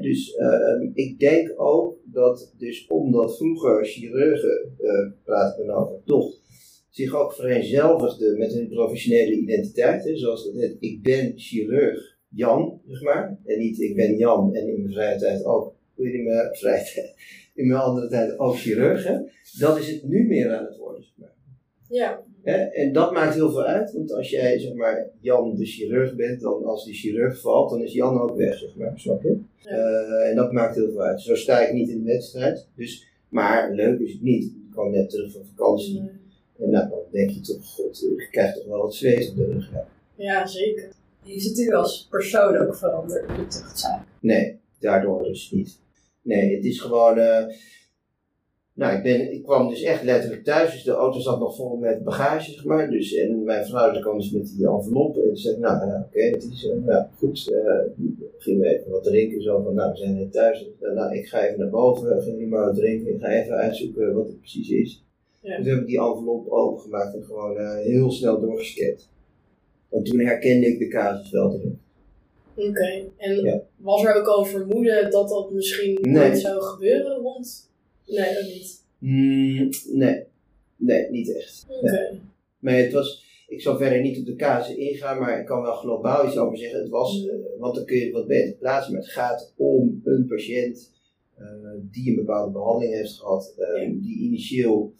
Dus 0.00 0.36
ehm, 0.36 0.88
ik 0.94 1.18
denk 1.18 1.52
ook 1.56 1.96
dat, 2.04 2.54
dus 2.58 2.86
omdat 2.88 3.36
vroeger 3.36 3.84
chirurgen, 3.84 4.72
eh 4.78 5.06
praat 5.24 5.58
ik 5.58 5.66
dan 5.66 5.76
over, 5.76 5.96
toch 6.04 6.34
zich 6.90 7.14
ook 7.14 7.34
vereenzelvigden 7.34 8.38
met 8.38 8.52
hun 8.52 8.68
professionele 8.68 9.32
identiteit. 9.32 10.04
Hè, 10.04 10.16
zoals 10.16 10.44
dat 10.44 10.54
heet, 10.54 10.76
ik 10.80 11.02
ben 11.02 11.32
chirurg 11.36 12.18
Jan, 12.28 12.80
zeg 12.86 13.02
maar. 13.02 13.38
En 13.44 13.58
niet 13.58 13.80
ik 13.80 13.96
ben 13.96 14.16
Jan 14.16 14.54
en 14.54 14.68
in 14.68 14.80
mijn 14.82 14.92
vrije 14.92 15.18
tijd 15.18 15.44
ook, 15.44 15.74
in 15.96 16.24
mijn 16.24 16.54
vrije 16.54 16.84
tijd, 16.94 17.14
in 17.54 17.66
mijn 17.66 17.80
andere 17.80 18.08
tijd 18.08 18.38
ook 18.38 18.56
chirurg. 18.56 19.04
Hè. 19.04 19.18
Dat 19.58 19.78
is 19.78 19.90
het 19.90 20.08
nu 20.08 20.26
meer 20.26 20.56
aan 20.56 20.64
het 20.64 20.76
worden, 20.76 21.02
zeg 21.02 21.12
maar. 21.16 21.34
Ja, 21.88 22.24
Hè? 22.42 22.56
En 22.56 22.92
dat 22.92 23.12
maakt 23.12 23.34
heel 23.34 23.50
veel 23.50 23.64
uit, 23.64 23.92
want 23.92 24.12
als 24.12 24.30
jij 24.30 24.58
zeg 24.58 24.74
maar 24.74 25.10
Jan 25.20 25.56
de 25.56 25.66
chirurg 25.66 26.14
bent, 26.16 26.40
dan 26.40 26.64
als 26.64 26.84
die 26.84 26.94
chirurg 26.94 27.40
valt, 27.40 27.70
dan 27.70 27.82
is 27.82 27.92
Jan 27.92 28.20
ook 28.20 28.36
weg, 28.36 28.58
zeg 28.58 28.76
maar, 28.76 28.92
snap 28.94 29.22
je? 29.22 29.38
Ja. 29.56 29.70
Eh, 29.70 30.28
en 30.28 30.36
dat 30.36 30.52
maakt 30.52 30.74
heel 30.74 30.90
veel 30.90 31.02
uit. 31.02 31.20
Zo 31.20 31.34
sta 31.34 31.60
ik 31.60 31.72
niet 31.72 31.88
in 31.88 31.98
de 31.98 32.12
wedstrijd, 32.12 32.68
dus, 32.74 33.06
maar 33.28 33.74
leuk 33.74 34.00
is 34.00 34.12
het 34.12 34.22
niet. 34.22 34.44
Ik 34.44 34.70
kwam 34.70 34.90
net 34.90 35.10
terug 35.10 35.32
van 35.32 35.42
vakantie 35.56 36.00
Nee. 36.00 36.19
En 36.60 36.70
nou, 36.70 36.88
dan 36.88 36.98
denk 37.10 37.30
je 37.30 37.40
toch, 37.40 37.64
god, 37.64 37.98
je 38.00 38.28
krijgt 38.30 38.54
toch 38.56 38.66
wel 38.66 38.82
wat 38.82 38.94
zweet 38.94 39.30
op 39.30 39.36
de 39.36 39.44
rug. 39.44 39.70
Ja. 40.16 40.46
zeker. 40.46 40.88
Is 41.24 41.44
het 41.44 41.58
u 41.58 41.72
als 41.72 42.06
persoon 42.10 42.56
ook 42.56 42.76
veranderd 42.76 43.28
in 43.28 43.34
de 43.36 43.46
tuchtzaak? 43.46 44.06
Nee, 44.20 44.58
daardoor 44.78 45.22
dus 45.22 45.50
niet. 45.50 45.78
Nee, 46.22 46.54
het 46.54 46.64
is 46.64 46.80
gewoon. 46.80 47.18
eh, 47.18 47.46
nou, 48.72 48.96
ik, 48.96 49.02
ben, 49.02 49.32
ik 49.32 49.42
kwam 49.42 49.68
dus 49.68 49.82
echt 49.82 50.02
letterlijk 50.02 50.44
thuis. 50.44 50.72
Dus 50.72 50.82
de 50.82 50.90
auto 50.90 51.18
zat 51.20 51.38
nog 51.40 51.56
vol 51.56 51.76
met 51.76 52.04
bagage, 52.04 52.50
zeg 52.52 52.64
maar. 52.64 52.90
Dus, 52.90 53.14
en 53.14 53.44
mijn 53.44 53.66
vrouw 53.66 54.00
kwam 54.00 54.18
dus 54.18 54.30
met 54.30 54.54
die 54.56 54.68
envelop. 54.68 55.16
En 55.16 55.36
ze 55.36 55.42
zei, 55.48 55.58
nou 55.60 55.86
ja, 55.86 56.04
oké, 56.08 56.20
het 56.22 56.48
is 56.52 56.68
eh, 56.68 56.76
nou, 56.84 57.06
goed. 57.16 57.52
eh 57.52 58.04
gingen 58.38 58.60
we 58.60 58.78
even 58.78 58.90
wat 58.90 59.04
drinken. 59.04 59.42
Zo 59.42 59.62
van, 59.62 59.74
nou, 59.74 59.90
we 59.90 59.96
zijn 59.96 60.14
net 60.14 60.32
thuis. 60.32 60.68
Eh, 60.80 60.92
nou, 60.92 61.16
ik 61.16 61.28
ga 61.28 61.46
even 61.46 61.58
naar 61.58 61.70
boven. 61.70 62.22
Ging 62.22 62.38
niet 62.38 62.48
maar 62.48 62.64
wat 62.64 62.74
drinken. 62.74 63.14
Ik 63.14 63.20
ga 63.20 63.28
even 63.28 63.56
uitzoeken 63.56 64.14
wat 64.14 64.26
het 64.26 64.38
precies 64.38 64.68
is. 64.70 65.04
Ja. 65.42 65.56
Dus 65.56 65.66
heb 65.66 65.80
ik 65.80 65.86
die 65.86 65.98
envelop 65.98 66.48
opengemaakt 66.48 67.14
en 67.14 67.24
gewoon 67.24 67.56
eh, 67.56 67.78
heel 67.78 68.10
snel 68.10 68.40
doorgescand. 68.40 69.08
Want 69.88 70.06
toen 70.06 70.20
herkende 70.20 70.66
ik 70.66 70.78
de 70.78 70.88
casus 70.88 71.30
wel 71.30 71.50
direct. 71.50 71.74
Oké. 72.54 73.10
En 73.16 73.36
Ja. 73.44 73.62
was 73.76 74.04
er 74.04 74.14
ook 74.14 74.26
al 74.26 74.44
vermoeden 74.44 75.10
dat 75.10 75.28
dat 75.28 75.50
misschien 75.50 75.98
Nee. 76.00 76.30
niet 76.30 76.38
zou 76.40 76.62
gebeuren 76.62 77.16
rond? 77.16 77.70
Nee, 78.06 78.34
dat 78.34 78.44
niet. 78.44 78.84
Mm, 78.98 79.68
nee. 79.92 80.22
Nee, 80.76 81.10
niet 81.10 81.34
echt. 81.36 81.66
Oké. 81.68 82.18
Maar 82.58 82.76
het 82.76 82.92
was, 82.92 83.24
ik 83.48 83.60
zal 83.60 83.76
verder 83.76 84.00
niet 84.00 84.18
op 84.18 84.24
de 84.26 84.36
casus 84.36 84.76
ingaan, 84.76 85.18
maar 85.18 85.40
ik 85.40 85.46
kan 85.46 85.62
wel 85.62 85.74
globaal 85.74 86.26
iets 86.26 86.36
over 86.36 86.58
zeggen. 86.58 86.80
Het 86.80 86.88
was, 86.88 87.26
eh, 87.26 87.34
want 87.58 87.74
dan 87.74 87.84
kun 87.84 87.96
je 87.96 88.04
het 88.04 88.12
wat 88.12 88.26
beter 88.26 88.54
plaatsen, 88.54 88.92
maar 88.92 89.02
het 89.02 89.10
gaat 89.10 89.52
om 89.56 90.00
een 90.04 90.26
patiënt 90.26 90.90
eh, 91.36 91.46
die 91.90 92.10
een 92.10 92.16
bepaalde 92.16 92.52
behandeling 92.52 92.94
heeft 92.94 93.12
gehad, 93.18 93.54
eh, 93.58 93.82
Ja. 93.82 93.92
die 94.00 94.18
initieel 94.18 94.92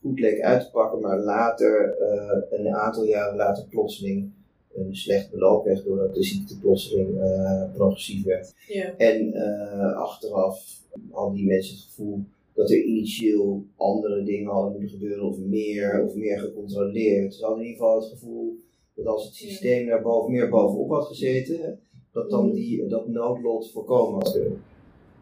goed 0.00 0.20
leek 0.20 0.40
uit 0.40 0.60
te 0.64 0.70
pakken, 0.70 1.00
maar 1.00 1.18
later, 1.18 1.96
eh, 1.98 2.58
een 2.58 2.74
aantal 2.74 3.04
jaren 3.04 3.36
later, 3.36 3.64
plotseling 3.68 4.30
een 4.74 4.96
slecht 4.96 5.30
beloop 5.30 5.64
kreeg 5.64 5.82
doordat 5.84 6.14
de 6.14 6.22
ziekte 6.22 6.58
plotseling 6.58 7.20
eh, 7.20 7.62
progressief 7.74 8.24
werd. 8.24 8.54
Ja. 8.68 8.96
En 8.96 9.32
eh, 9.32 9.96
achteraf 9.96 10.80
hadden 11.10 11.36
die 11.36 11.46
mensen 11.46 11.74
het 11.74 11.84
gevoel 11.84 12.24
dat 12.54 12.70
er 12.70 12.82
initieel 12.82 13.64
andere 13.76 14.22
dingen 14.22 14.50
hadden 14.50 14.72
moeten 14.72 14.88
gebeuren, 14.88 15.24
of 15.24 15.38
meer, 15.38 16.04
of 16.04 16.14
meer 16.14 16.38
gecontroleerd. 16.38 17.34
Ze 17.34 17.44
hadden 17.44 17.62
in 17.64 17.70
ieder 17.70 17.84
geval 17.84 18.00
het 18.00 18.10
gevoel 18.10 18.56
dat 18.94 19.06
als 19.06 19.24
het 19.24 19.34
systeem 19.34 19.86
daar 19.86 20.02
boven, 20.02 20.32
meer 20.32 20.48
bovenop 20.48 20.90
had 20.90 21.06
gezeten, 21.06 21.80
dat 22.12 22.30
dan 22.30 22.44
Mhm. 22.46 22.54
die, 22.54 22.86
dat 22.86 23.08
noodlot 23.08 23.70
voorkomen 23.70 24.22
had 24.22 24.32
kunnen. 24.32 24.62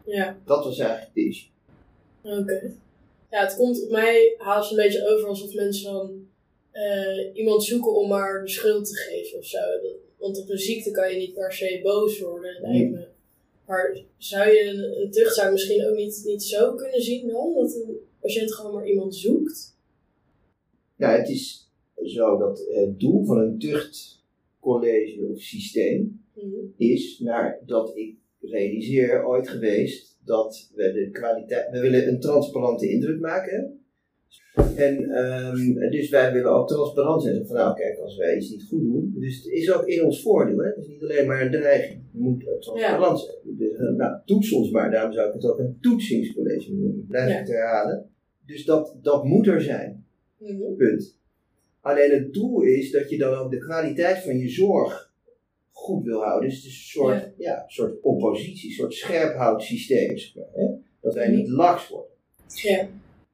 Ja. 0.05 0.37
Dat 0.45 0.63
was 0.63 0.79
eigenlijk 0.79 1.13
de 1.13 1.25
issue. 1.27 1.49
Oké. 2.23 2.73
Ja, 3.31 3.41
het 3.43 3.55
komt 3.55 3.83
op 3.83 3.89
mij 3.89 4.35
haast 4.37 4.71
een 4.71 4.77
beetje 4.77 5.07
over 5.07 5.27
alsof 5.27 5.53
mensen 5.53 5.91
dan 5.93 6.27
eh, 6.71 7.29
iemand 7.35 7.63
zoeken 7.63 7.95
om 7.95 8.07
maar 8.07 8.41
de 8.41 8.49
schuld 8.49 8.85
te 8.87 8.95
geven 8.95 9.37
of 9.37 9.45
zo. 9.45 9.59
Want 10.17 10.37
op 10.41 10.49
een 10.49 10.57
ziekte 10.57 10.91
kan 10.91 11.11
je 11.11 11.17
niet 11.17 11.33
per 11.33 11.53
se 11.53 11.79
boos 11.83 12.19
worden, 12.19 12.61
lijkt 12.61 12.91
me. 12.91 13.07
Maar 13.65 13.97
zou 14.17 14.49
je 14.49 14.63
een, 14.63 15.01
een 15.01 15.11
tuchtzaak 15.11 15.51
misschien 15.51 15.87
ook 15.87 15.95
niet, 15.95 16.21
niet 16.25 16.43
zo 16.43 16.75
kunnen 16.75 17.01
zien 17.01 17.27
dan? 17.27 17.53
Dat 17.53 17.75
een 17.75 17.97
patiënt 18.19 18.53
gewoon 18.53 18.73
maar 18.73 18.87
iemand 18.87 19.15
zoekt? 19.15 19.75
Nou, 20.95 21.17
het 21.19 21.29
is 21.29 21.69
zo 22.03 22.37
dat 22.37 22.65
het 22.69 22.99
doel 22.99 23.25
van 23.25 23.39
een 23.39 23.59
tuchtcollege 23.59 25.21
of 25.33 25.39
systeem 25.41 26.25
Mhm. 26.33 26.55
is 26.77 27.19
naar 27.19 27.59
dat 27.65 27.97
ik 27.97 28.15
realiseer 28.41 29.25
ooit 29.27 29.49
geweest 29.49 30.16
dat 30.27 30.71
we 30.75 30.91
de 30.91 31.09
kwaliteit, 31.11 31.69
we 31.71 31.79
willen 31.79 32.07
een 32.07 32.19
transparante 32.19 32.89
indruk 32.89 33.19
maken. 33.19 33.79
En 34.75 35.09
ehm, 35.09 35.89
dus 35.89 36.09
wij 36.09 36.33
willen 36.33 36.51
ook 36.51 36.67
transparant 36.67 37.23
zijn. 37.23 37.47
Van 37.47 37.55
nou 37.55 37.75
kijk, 37.75 37.99
als 37.99 38.17
wij 38.17 38.35
iets 38.35 38.49
niet 38.49 38.63
goed 38.69 38.81
doen, 38.81 39.13
dus 39.15 39.35
het 39.35 39.45
is 39.45 39.71
ook 39.73 39.85
in 39.87 40.03
ons 40.05 40.21
voordeel. 40.21 40.57
Hè? 40.57 40.67
Het 40.67 40.77
is 40.77 40.87
niet 40.87 41.01
alleen 41.01 41.27
maar 41.27 41.41
een 41.41 41.51
dreiging. 41.51 42.01
Je 42.11 42.19
moet 42.19 42.47
eh, 42.47 42.53
transparant 42.59 43.19
zijn. 43.19 43.57
Dus, 43.57 43.77
eh, 43.77 43.89
nou, 43.89 44.19
toets 44.25 44.51
ons 44.51 44.71
maar. 44.71 44.91
Daarom 44.91 45.13
zou 45.13 45.27
ik 45.27 45.33
het 45.33 45.45
ook 45.45 45.59
een 45.59 45.77
toetsingscollege 45.81 46.73
noemen. 46.73 47.05
Blijf 47.07 47.29
Ja. 47.29 47.37
het 47.37 47.47
herhalen. 47.47 48.09
Dus 48.45 48.65
dat, 48.65 48.95
dat 49.01 49.23
moet 49.23 49.47
er 49.47 49.61
zijn. 49.61 50.05
Mhm. 50.37 50.75
Punt. 50.77 51.19
Alleen 51.81 52.11
het 52.11 52.33
doel 52.33 52.61
is 52.61 52.91
dat 52.91 53.09
je 53.09 53.17
dan 53.17 53.33
ook 53.33 53.51
de 53.51 53.57
kwaliteit 53.57 54.17
van 54.17 54.37
je 54.37 54.49
zorg 54.49 55.06
goed 55.87 56.03
wil 56.03 56.21
houden. 56.23 56.49
Dus 56.49 56.57
het 56.57 56.65
is 56.67 56.71
een 56.77 56.83
soort, 57.01 57.33
Ja. 57.37 57.63
soort 57.67 58.01
oppositie, 58.01 58.69
een 58.69 58.75
soort 58.75 58.93
scherphoudsysteem. 58.93 60.15
Hè? 60.53 60.65
Dat 61.01 61.13
wij 61.13 61.27
Mhm. 61.27 61.37
niet 61.37 61.47
laks 61.47 61.89
worden. 61.89 62.11
Ja. 62.47 62.87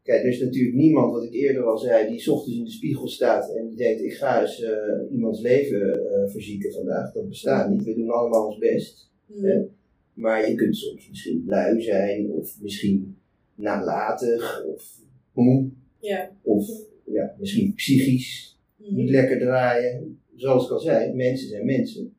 Kijk, 0.03 0.21
er 0.23 0.29
is 0.29 0.39
natuurlijk 0.39 0.75
niemand, 0.75 1.11
wat 1.13 1.23
ik 1.23 1.33
eerder 1.33 1.63
al 1.63 1.77
zei, 1.77 2.07
die 2.09 2.19
's 2.19 2.27
ochtends 2.27 2.57
in 2.57 2.63
de 2.63 2.71
spiegel 2.71 3.07
staat 3.07 3.55
en 3.55 3.67
die 3.67 3.77
denkt: 3.77 4.01
ik 4.01 4.13
ga 4.13 4.41
eens 4.41 4.61
eh, 4.61 4.71
iemands 5.11 5.41
leven 5.41 6.11
eh, 6.11 6.31
verzieken 6.31 6.71
vandaag. 6.73 7.11
Dat 7.13 7.29
bestaat 7.29 7.69
niet. 7.69 7.83
We 7.83 7.93
doen 7.95 8.09
allemaal 8.09 8.45
ons 8.47 8.57
best. 8.57 9.11
Mhm. 9.25 9.45
Ja. 9.47 9.63
Maar 10.13 10.49
je 10.49 10.55
kunt 10.55 10.77
soms 10.77 11.09
misschien 11.09 11.43
lui 11.47 11.81
zijn, 11.81 12.31
of 12.31 12.61
misschien 12.61 13.17
nalatig, 13.55 14.63
of 14.65 14.97
moe, 15.33 15.69
Ja. 15.99 16.31
of 16.41 16.67
ja, 17.05 17.35
misschien 17.39 17.73
psychisch 17.73 18.57
Mhm. 18.77 18.95
niet 18.95 19.09
lekker 19.09 19.39
draaien. 19.39 20.21
Zoals 20.35 20.65
ik 20.65 20.71
al 20.71 20.79
zei, 20.79 21.13
mensen 21.13 21.47
zijn 21.49 21.65
mensen. 21.65 22.15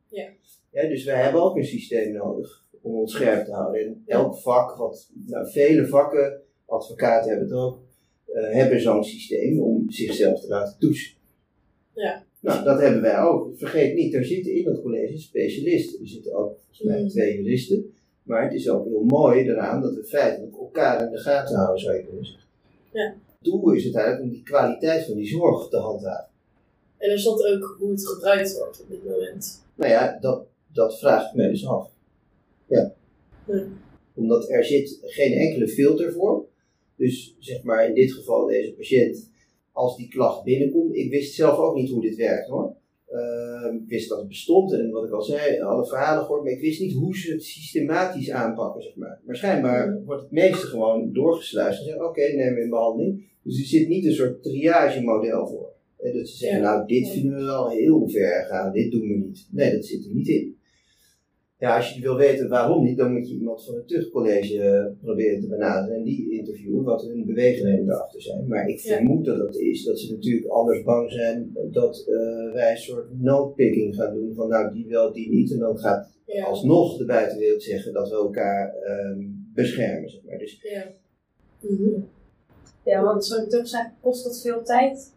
Ja. 0.75 0.89
Dus 0.89 1.03
wij 1.03 1.23
hebben 1.23 1.41
ook 1.41 1.55
een 1.55 1.65
systeem 1.65 2.13
nodig 2.13 2.63
om 2.81 2.95
ons 2.95 3.11
scherp 3.11 3.45
te 3.45 3.51
houden. 3.51 3.81
En 3.81 4.03
elk 4.05 4.37
vak, 4.37 4.77
wat, 4.77 5.09
nou, 5.25 5.51
vele 5.51 5.87
vakken, 5.87 6.41
advocaten 6.65 7.29
hebben 7.29 7.47
het 7.47 7.57
ook, 7.57 7.79
eh, 8.25 8.53
hebben 8.53 8.81
zo'n 8.81 9.03
systeem 9.03 9.59
om 9.61 9.85
zichzelf 9.89 10.41
te 10.41 10.47
laten 10.47 10.79
toetsen. 10.79 11.13
Ja. 11.93 12.23
Nou, 12.39 12.63
dat 12.63 12.79
hebben 12.79 13.01
wij 13.01 13.19
ook. 13.19 13.57
Vergeet 13.57 13.95
niet, 13.95 14.13
er 14.13 14.25
zitten 14.25 14.55
in 14.55 14.63
dat 14.63 14.81
college 14.81 15.17
specialisten. 15.17 15.99
Er 16.01 16.07
zitten 16.07 16.33
ook 16.33 16.57
volgens 16.57 16.81
mij 16.81 16.99
Mhm. 16.99 17.09
twee 17.09 17.35
juristen. 17.37 17.93
Maar 18.23 18.43
het 18.43 18.53
is 18.53 18.69
ook 18.69 18.85
heel 18.85 19.03
mooi 19.03 19.49
eraan 19.49 19.81
dat 19.81 19.95
we 19.95 20.03
feitelijk 20.03 20.57
elkaar 20.57 21.05
in 21.05 21.11
de 21.11 21.17
gaten 21.17 21.55
houden, 21.55 21.79
zou 21.79 21.95
je 21.95 22.03
kunnen 22.03 22.25
zeggen. 22.25 22.43
Ja. 22.91 23.05
Het 23.09 23.51
doel 23.51 23.71
is 23.71 23.83
uiteindelijk 23.83 24.23
om 24.23 24.29
die 24.29 24.43
kwaliteit 24.43 25.05
van 25.05 25.15
die 25.15 25.27
zorg 25.27 25.69
te 25.69 25.77
handhaven. 25.77 26.29
En 26.97 27.11
is 27.11 27.23
dat 27.23 27.45
ook 27.45 27.75
hoe 27.79 27.91
het 27.91 28.07
gebruikt 28.07 28.57
wordt 28.57 28.81
op 28.81 28.89
dit 28.89 29.03
moment? 29.03 29.63
Nou 29.75 29.91
ja, 29.91 30.17
dat, 30.21 30.45
dat 30.75 30.99
vraag 30.99 31.29
ik 31.29 31.35
mij 31.35 31.49
dus 31.49 31.67
af. 31.67 31.89
Ja. 32.67 32.93
Ja. 33.47 33.63
Omdat 34.13 34.49
er 34.49 34.65
zit 34.65 34.99
geen 35.01 35.33
enkele 35.33 35.67
filter 35.67 36.11
voor. 36.11 36.45
Dus 36.95 37.35
zeg 37.39 37.63
maar 37.63 37.87
in 37.87 37.95
dit 37.95 38.11
geval 38.11 38.45
deze 38.45 38.73
patiënt, 38.73 39.31
als 39.71 39.97
die 39.97 40.07
klacht 40.07 40.43
binnenkomt, 40.43 40.95
ik 40.95 41.09
wist 41.09 41.33
zelf 41.33 41.57
ook 41.57 41.75
niet 41.75 41.89
hoe 41.89 42.01
dit 42.01 42.15
werkt 42.15 42.47
hoor. 42.47 42.75
Ehm, 43.09 43.75
ik 43.75 43.87
wist 43.87 44.09
dat 44.09 44.17
het 44.17 44.27
bestond 44.27 44.73
en 44.73 44.89
wat 44.89 45.05
ik 45.05 45.11
al 45.11 45.21
zei, 45.21 45.61
alle 45.61 45.85
verhalen 45.85 46.23
gehoord, 46.23 46.43
maar 46.43 46.51
ik 46.51 46.61
wist 46.61 46.79
niet 46.79 46.93
hoe 46.93 47.17
ze 47.17 47.31
het 47.31 47.43
systematisch 47.43 48.31
aanpakken, 48.31 48.81
zeg 48.81 48.95
maar. 48.95 49.21
Maar 49.25 49.35
schijnbaar 49.35 50.03
wordt 50.05 50.21
het 50.21 50.31
meeste 50.31 50.65
gewoon 50.65 51.13
doorgesluist 51.13 51.79
en 51.79 51.85
zeggen, 51.85 52.05
oké, 52.05 52.21
neem 52.21 52.53
we 52.53 52.61
in 52.61 52.69
behandeling. 52.69 53.23
Dus 53.43 53.59
er 53.59 53.65
zit 53.65 53.87
niet 53.87 54.05
een 54.05 54.13
soort 54.13 54.43
triage-model 54.43 55.47
voor. 55.47 55.73
En 55.99 56.13
dat 56.13 56.27
ze 56.27 56.37
zeggen, 56.37 56.61
nou, 56.61 56.87
dit 56.87 57.09
vinden 57.09 57.35
we 57.35 57.43
wel 57.43 57.69
heel 57.69 58.09
ver 58.09 58.45
gaan, 58.45 58.71
dit 58.71 58.91
doen 58.91 59.07
we 59.07 59.13
niet. 59.13 59.47
Nee, 59.51 59.71
dat 59.71 59.85
zit 59.85 60.05
er 60.05 60.13
niet 60.13 60.27
in. 60.27 60.57
Ja, 61.59 61.75
als 61.75 61.93
je 61.93 62.01
wil 62.01 62.15
weten 62.15 62.49
waarom 62.49 62.83
niet, 62.83 62.97
dan 62.97 63.13
moet 63.13 63.29
je 63.29 63.35
iemand 63.35 63.65
van 63.65 63.75
het 63.75 63.87
tuchtcollege 63.87 64.61
eh, 64.61 64.85
proberen 65.01 65.41
te 65.41 65.47
benaderen 65.47 65.97
en 65.97 66.03
die 66.03 66.31
interviewen 66.31 66.83
wat 66.83 67.01
hun 67.07 67.25
beweegredenen 67.25 67.89
erachter 67.89 68.21
zijn. 68.21 68.47
Maar 68.47 68.67
ik 68.67 68.79
Ja. 68.79 68.95
vermoed 68.95 69.25
dat 69.25 69.37
dat 69.37 69.55
is 69.55 69.83
dat 69.83 69.99
ze 69.99 70.13
natuurlijk 70.13 70.47
anders 70.47 70.83
bang 70.83 71.11
zijn 71.11 71.57
dat 71.71 72.05
eh, 72.07 72.53
wij 72.53 72.71
een 72.71 72.77
soort 72.77 73.19
noodpicking 73.21 73.95
gaan 73.95 74.13
doen 74.13 74.33
van 74.33 74.49
nou 74.49 74.73
die 74.73 74.87
wel, 74.87 75.13
die 75.13 75.29
niet. 75.29 75.51
En 75.51 75.59
dan 75.59 75.77
gaat 75.77 76.13
Ja. 76.25 76.45
alsnog 76.45 76.97
de 76.97 77.05
buitenwereld 77.05 77.63
zeggen 77.63 77.93
dat 77.93 78.09
we 78.09 78.15
elkaar 78.15 78.73
ehm, 78.75 79.19
beschermen. 79.53 80.09
Zeg 80.09 80.21
maar. 80.23 80.37
Dus 80.37 80.59
Ja. 80.61 80.83
Mhm. 81.59 81.99
Ja, 82.85 83.03
want 83.03 83.25
zo'n 83.25 83.47
tuchtzaak 83.49 83.93
kost 84.01 84.23
dat 84.23 84.41
veel 84.41 84.63
tijd. 84.63 85.13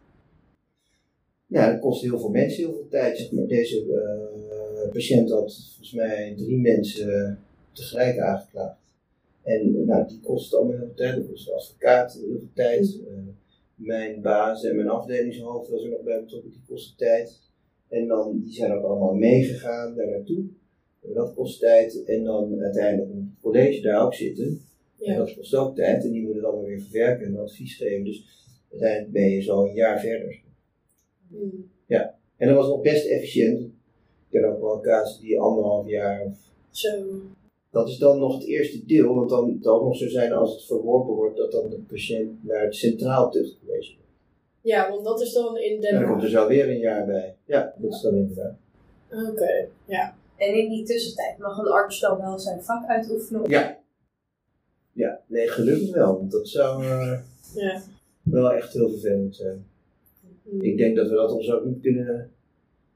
Ja, 1.45 1.71
dat 1.71 1.79
kost 1.81 2.01
heel 2.01 2.19
veel 2.19 2.29
mensen 2.29 2.63
heel 2.63 2.73
veel 2.73 2.87
tijd. 2.89 3.17
Zeg 3.17 3.31
maar. 3.31 3.47
Deze 3.47 3.83
eh, 4.83 4.91
patiënt 4.91 5.29
had 5.29 5.65
volgens 5.67 5.93
mij 5.93 6.33
drie 6.37 6.57
mensen 6.57 7.39
tegelijk 7.71 8.17
aangeklaagd. 8.17 8.77
En 9.43 9.85
nou, 9.85 10.07
die 10.07 10.19
kost 10.19 10.55
allemaal 10.55 10.77
heel 10.77 10.85
veel 10.85 10.95
tijd. 10.95 11.15
Dat 11.15 11.27
kost 11.27 11.45
de 11.45 11.53
advocaat 11.53 12.13
heel 12.13 12.37
veel 12.37 12.49
tijd. 12.53 12.99
Eh, 13.07 13.13
mijn 13.75 14.21
baas 14.21 14.63
en 14.63 14.75
mijn 14.75 14.89
afdelingshoofd 14.89 15.69
was 15.69 15.83
er 15.83 15.89
nog 15.89 16.03
bij 16.03 16.19
betrokken, 16.19 16.51
die 16.51 16.61
kostte 16.67 16.95
tijd. 16.95 17.39
En 17.87 18.07
dan, 18.07 18.41
die 18.43 18.53
zijn 18.53 18.71
ook 18.71 18.83
allemaal 18.83 19.13
meegegaan 19.13 19.95
daar 19.95 20.09
naartoe. 20.09 20.43
Dat 21.01 21.33
kost 21.33 21.59
tijd. 21.59 22.03
En 22.05 22.23
dan 22.23 22.61
uiteindelijk 22.61 23.13
moet 23.13 23.23
het 23.23 23.41
college 23.41 23.81
daar 23.81 24.05
ook 24.05 24.13
zitten. 24.13 24.45
En 24.99 25.11
Ja. 25.11 25.17
dat 25.17 25.35
kost 25.35 25.55
ook 25.55 25.75
tijd. 25.75 26.03
En 26.03 26.11
die 26.11 26.21
moeten 26.21 26.41
het 26.41 26.51
allemaal 26.51 26.67
weer 26.69 26.81
verwerken 26.81 27.25
en 27.25 27.37
advies 27.37 27.75
geven. 27.75 28.03
Dus 28.03 28.23
uiteindelijk 28.71 29.11
ben 29.11 29.29
je 29.29 29.41
zo 29.41 29.65
een 29.65 29.73
jaar 29.73 29.99
verder. 29.99 30.41
Mhm. 31.27 31.45
En 32.39 32.47
dat 32.47 32.57
was 32.57 32.67
nog 32.67 32.81
best 32.81 33.05
efficiënt. 33.05 33.71
Ik 34.29 34.39
ken 34.41 34.49
ook 34.49 34.59
wel 34.61 34.79
casus 34.81 35.19
die 35.19 35.39
anderhalf 35.39 35.87
jaar. 35.87 36.21
Of... 36.25 36.37
Zo. 36.71 36.89
Dat 37.71 37.87
is 37.89 37.97
dan 37.97 38.19
nog 38.19 38.33
het 38.33 38.43
eerste 38.47 38.85
deel, 38.85 39.15
want 39.15 39.29
dan 39.29 39.53
het 39.53 39.67
ook 39.67 39.83
nog 39.83 39.95
zo 39.97 40.07
zijn 40.07 40.31
als 40.33 40.51
het 40.53 40.65
verworpen 40.65 41.13
wordt, 41.13 41.37
dat 41.37 41.51
dan 41.51 41.69
de 41.69 41.79
patiënt 41.87 42.43
naar 42.43 42.63
het 42.63 42.75
centraal 42.75 43.31
tuchtcollege 43.31 43.91
gaat. 43.91 43.97
Ja, 44.61 44.89
want 44.89 45.03
dat 45.05 45.21
is 45.21 45.33
dan 45.33 45.57
in 45.57 45.81
Den 45.81 45.89
En 45.93 45.99
dan 45.99 46.09
komt 46.09 46.23
er 46.23 46.33
Haag. 46.33 46.41
zo 46.41 46.47
weer 46.47 46.69
een 46.69 46.79
jaar 46.79 47.05
bij. 47.05 47.35
Ja, 47.45 47.73
dat 47.77 47.91
is 47.93 48.01
dan 48.01 48.13
inderdaad. 48.15 48.55
Oké, 49.29 49.67
ja. 49.85 50.15
En 50.37 50.53
in 50.63 50.69
die 50.69 50.85
tussentijd 50.85 51.37
mag 51.37 51.57
een 51.57 51.67
arts 51.67 51.99
dan 51.99 52.17
wel 52.17 52.39
zijn 52.39 52.63
vak 52.63 52.85
uitoefenen. 52.87 53.49
Ja. 53.49 53.77
Ja, 54.91 55.19
nee, 55.27 55.47
gelukkig 55.47 55.91
wel, 55.93 56.17
want 56.17 56.31
dat 56.31 56.47
zou 56.47 56.83
eh, 56.83 57.19
Ja. 57.55 57.81
wel 58.23 58.53
echt 58.53 58.73
heel 58.73 58.89
vervelend 58.89 59.35
zijn. 59.35 59.65
Mhm. 60.43 60.61
Ik 60.65 60.77
denk 60.77 60.95
dat 60.95 61.09
we 61.09 61.15
dat 61.15 61.31
ons 61.31 61.51
ook 61.51 61.65
niet 61.65 61.81
kunnen 61.81 62.31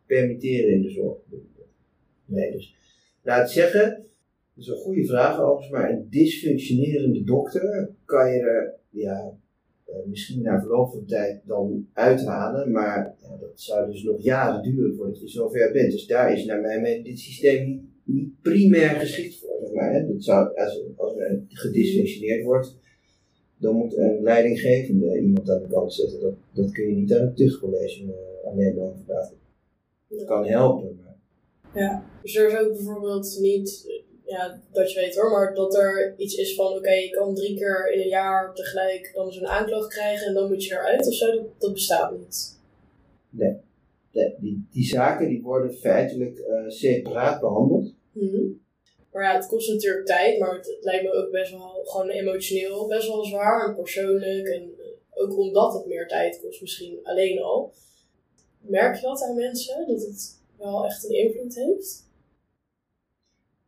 permitteren 0.05 0.73
in 0.73 0.81
de 0.81 0.89
zorg. 0.89 1.17
Nee, 2.25 2.51
dus 2.51 2.75
laat 3.21 3.51
zeggen, 3.51 3.89
dat 4.53 4.63
is 4.63 4.67
een 4.67 4.77
goede 4.77 5.05
vraag 5.05 5.41
overigens, 5.41 5.69
maar 5.71 5.91
een 5.91 6.07
dysfunctionerende 6.09 7.23
dokter 7.23 7.89
kan 8.05 8.31
je 8.31 8.39
er, 8.39 8.73
ja, 8.89 9.37
eh, 9.85 9.95
misschien 10.05 10.41
na 10.41 10.59
verloop 10.59 10.91
van 10.91 11.05
tijd 11.05 11.41
dan 11.45 11.87
uithalen, 11.93 12.71
maar 12.71 13.15
ja, 13.21 13.37
dat 13.39 13.61
zou 13.61 13.91
dus 13.91 14.03
nog 14.03 14.21
jaren 14.21 14.63
duren 14.63 14.95
voordat 14.95 15.19
je 15.19 15.27
zover 15.27 15.71
bent. 15.71 15.91
Dus 15.91 16.07
daar 16.07 16.33
is 16.33 16.45
naar 16.45 16.61
mijn 16.61 16.81
mening 16.81 17.05
dit 17.05 17.19
systeem 17.19 17.91
niet, 18.03 18.41
primair 18.41 18.89
geschikt 18.89 19.39
voor. 19.39 19.71
Maar, 19.73 19.93
hè. 19.93 20.07
Dat 20.07 20.23
zou, 20.23 20.55
als, 20.57 20.83
als 20.95 21.17
er 21.17 21.41
gedisfunctioneerd 21.47 22.43
wordt, 22.43 22.77
dan 23.57 23.75
moet 23.75 23.97
een 23.97 24.21
leidinggevende 24.21 25.19
iemand 25.19 25.49
aan 25.49 25.61
de 25.61 25.67
kant 25.67 25.93
zetten. 25.93 26.19
Dat, 26.19 26.33
dat 26.53 26.71
kun 26.71 26.87
je 26.87 26.95
niet 26.95 27.13
aan 27.13 27.25
het 27.25 27.35
tuchtcollege 27.35 28.03
uh, 28.03 28.51
alleen 28.51 28.79
overdragen. 28.79 29.35
Dat 30.17 30.27
kan 30.27 30.45
helpen. 30.45 30.99
Ja, 31.73 32.05
dus 32.21 32.35
er 32.35 32.47
is 32.47 32.57
ook 32.57 32.73
bijvoorbeeld 32.73 33.37
niet 33.39 34.01
ja, 34.25 34.61
dat 34.71 34.91
je 34.91 34.99
weet 34.99 35.15
hoor, 35.15 35.31
maar 35.31 35.55
dat 35.55 35.75
er 35.75 36.13
iets 36.17 36.35
is 36.35 36.55
van, 36.55 36.73
oké, 36.73 36.91
je 36.91 37.09
kan 37.09 37.35
drie 37.35 37.57
keer 37.57 37.91
in 37.93 38.01
een 38.01 38.07
jaar 38.07 38.53
tegelijk 38.53 39.11
dan 39.13 39.31
zo'n 39.31 39.47
aanklacht 39.47 39.87
krijgen 39.87 40.27
en 40.27 40.33
dan 40.33 40.47
moet 40.47 40.65
je 40.65 40.73
eruit 40.73 41.07
of 41.07 41.13
zo, 41.13 41.31
dat, 41.31 41.45
dat 41.57 41.73
bestaat 41.73 42.17
niet. 42.17 42.59
Nee, 43.29 43.55
nee 44.11 44.35
die, 44.37 44.67
die 44.71 44.85
zaken 44.85 45.27
die 45.27 45.41
worden 45.41 45.73
feitelijk 45.73 46.39
uh, 46.39 46.69
separaat 46.69 47.39
behandeld. 47.39 47.93
Mm 48.11 48.61
Maar 49.11 49.23
ja, 49.23 49.35
het 49.35 49.47
kost 49.47 49.69
natuurlijk 49.69 50.05
tijd, 50.05 50.39
maar 50.39 50.55
het, 50.55 50.77
lijkt 50.81 51.03
me 51.03 51.13
ook 51.13 51.31
best 51.31 51.51
wel 51.51 51.81
gewoon 51.83 52.09
emotioneel 52.09 52.87
best 52.87 53.07
wel 53.07 53.25
zwaar 53.25 53.67
en 53.67 53.75
persoonlijk. 53.75 54.47
En 54.47 54.61
eh, 54.61 55.23
ook 55.23 55.37
omdat 55.37 55.73
het 55.73 55.85
meer 55.85 56.07
tijd 56.07 56.41
kost, 56.41 56.61
misschien 56.61 56.99
alleen 57.03 57.41
al. 57.41 57.73
Merk 58.67 58.95
je 58.95 59.01
dat 59.01 59.21
aan 59.21 59.35
mensen, 59.35 59.87
dat 59.87 60.01
het 60.01 60.39
wel 60.57 60.85
echt 60.85 61.03
een 61.03 61.15
invloed 61.15 61.55
heeft? 61.55 62.03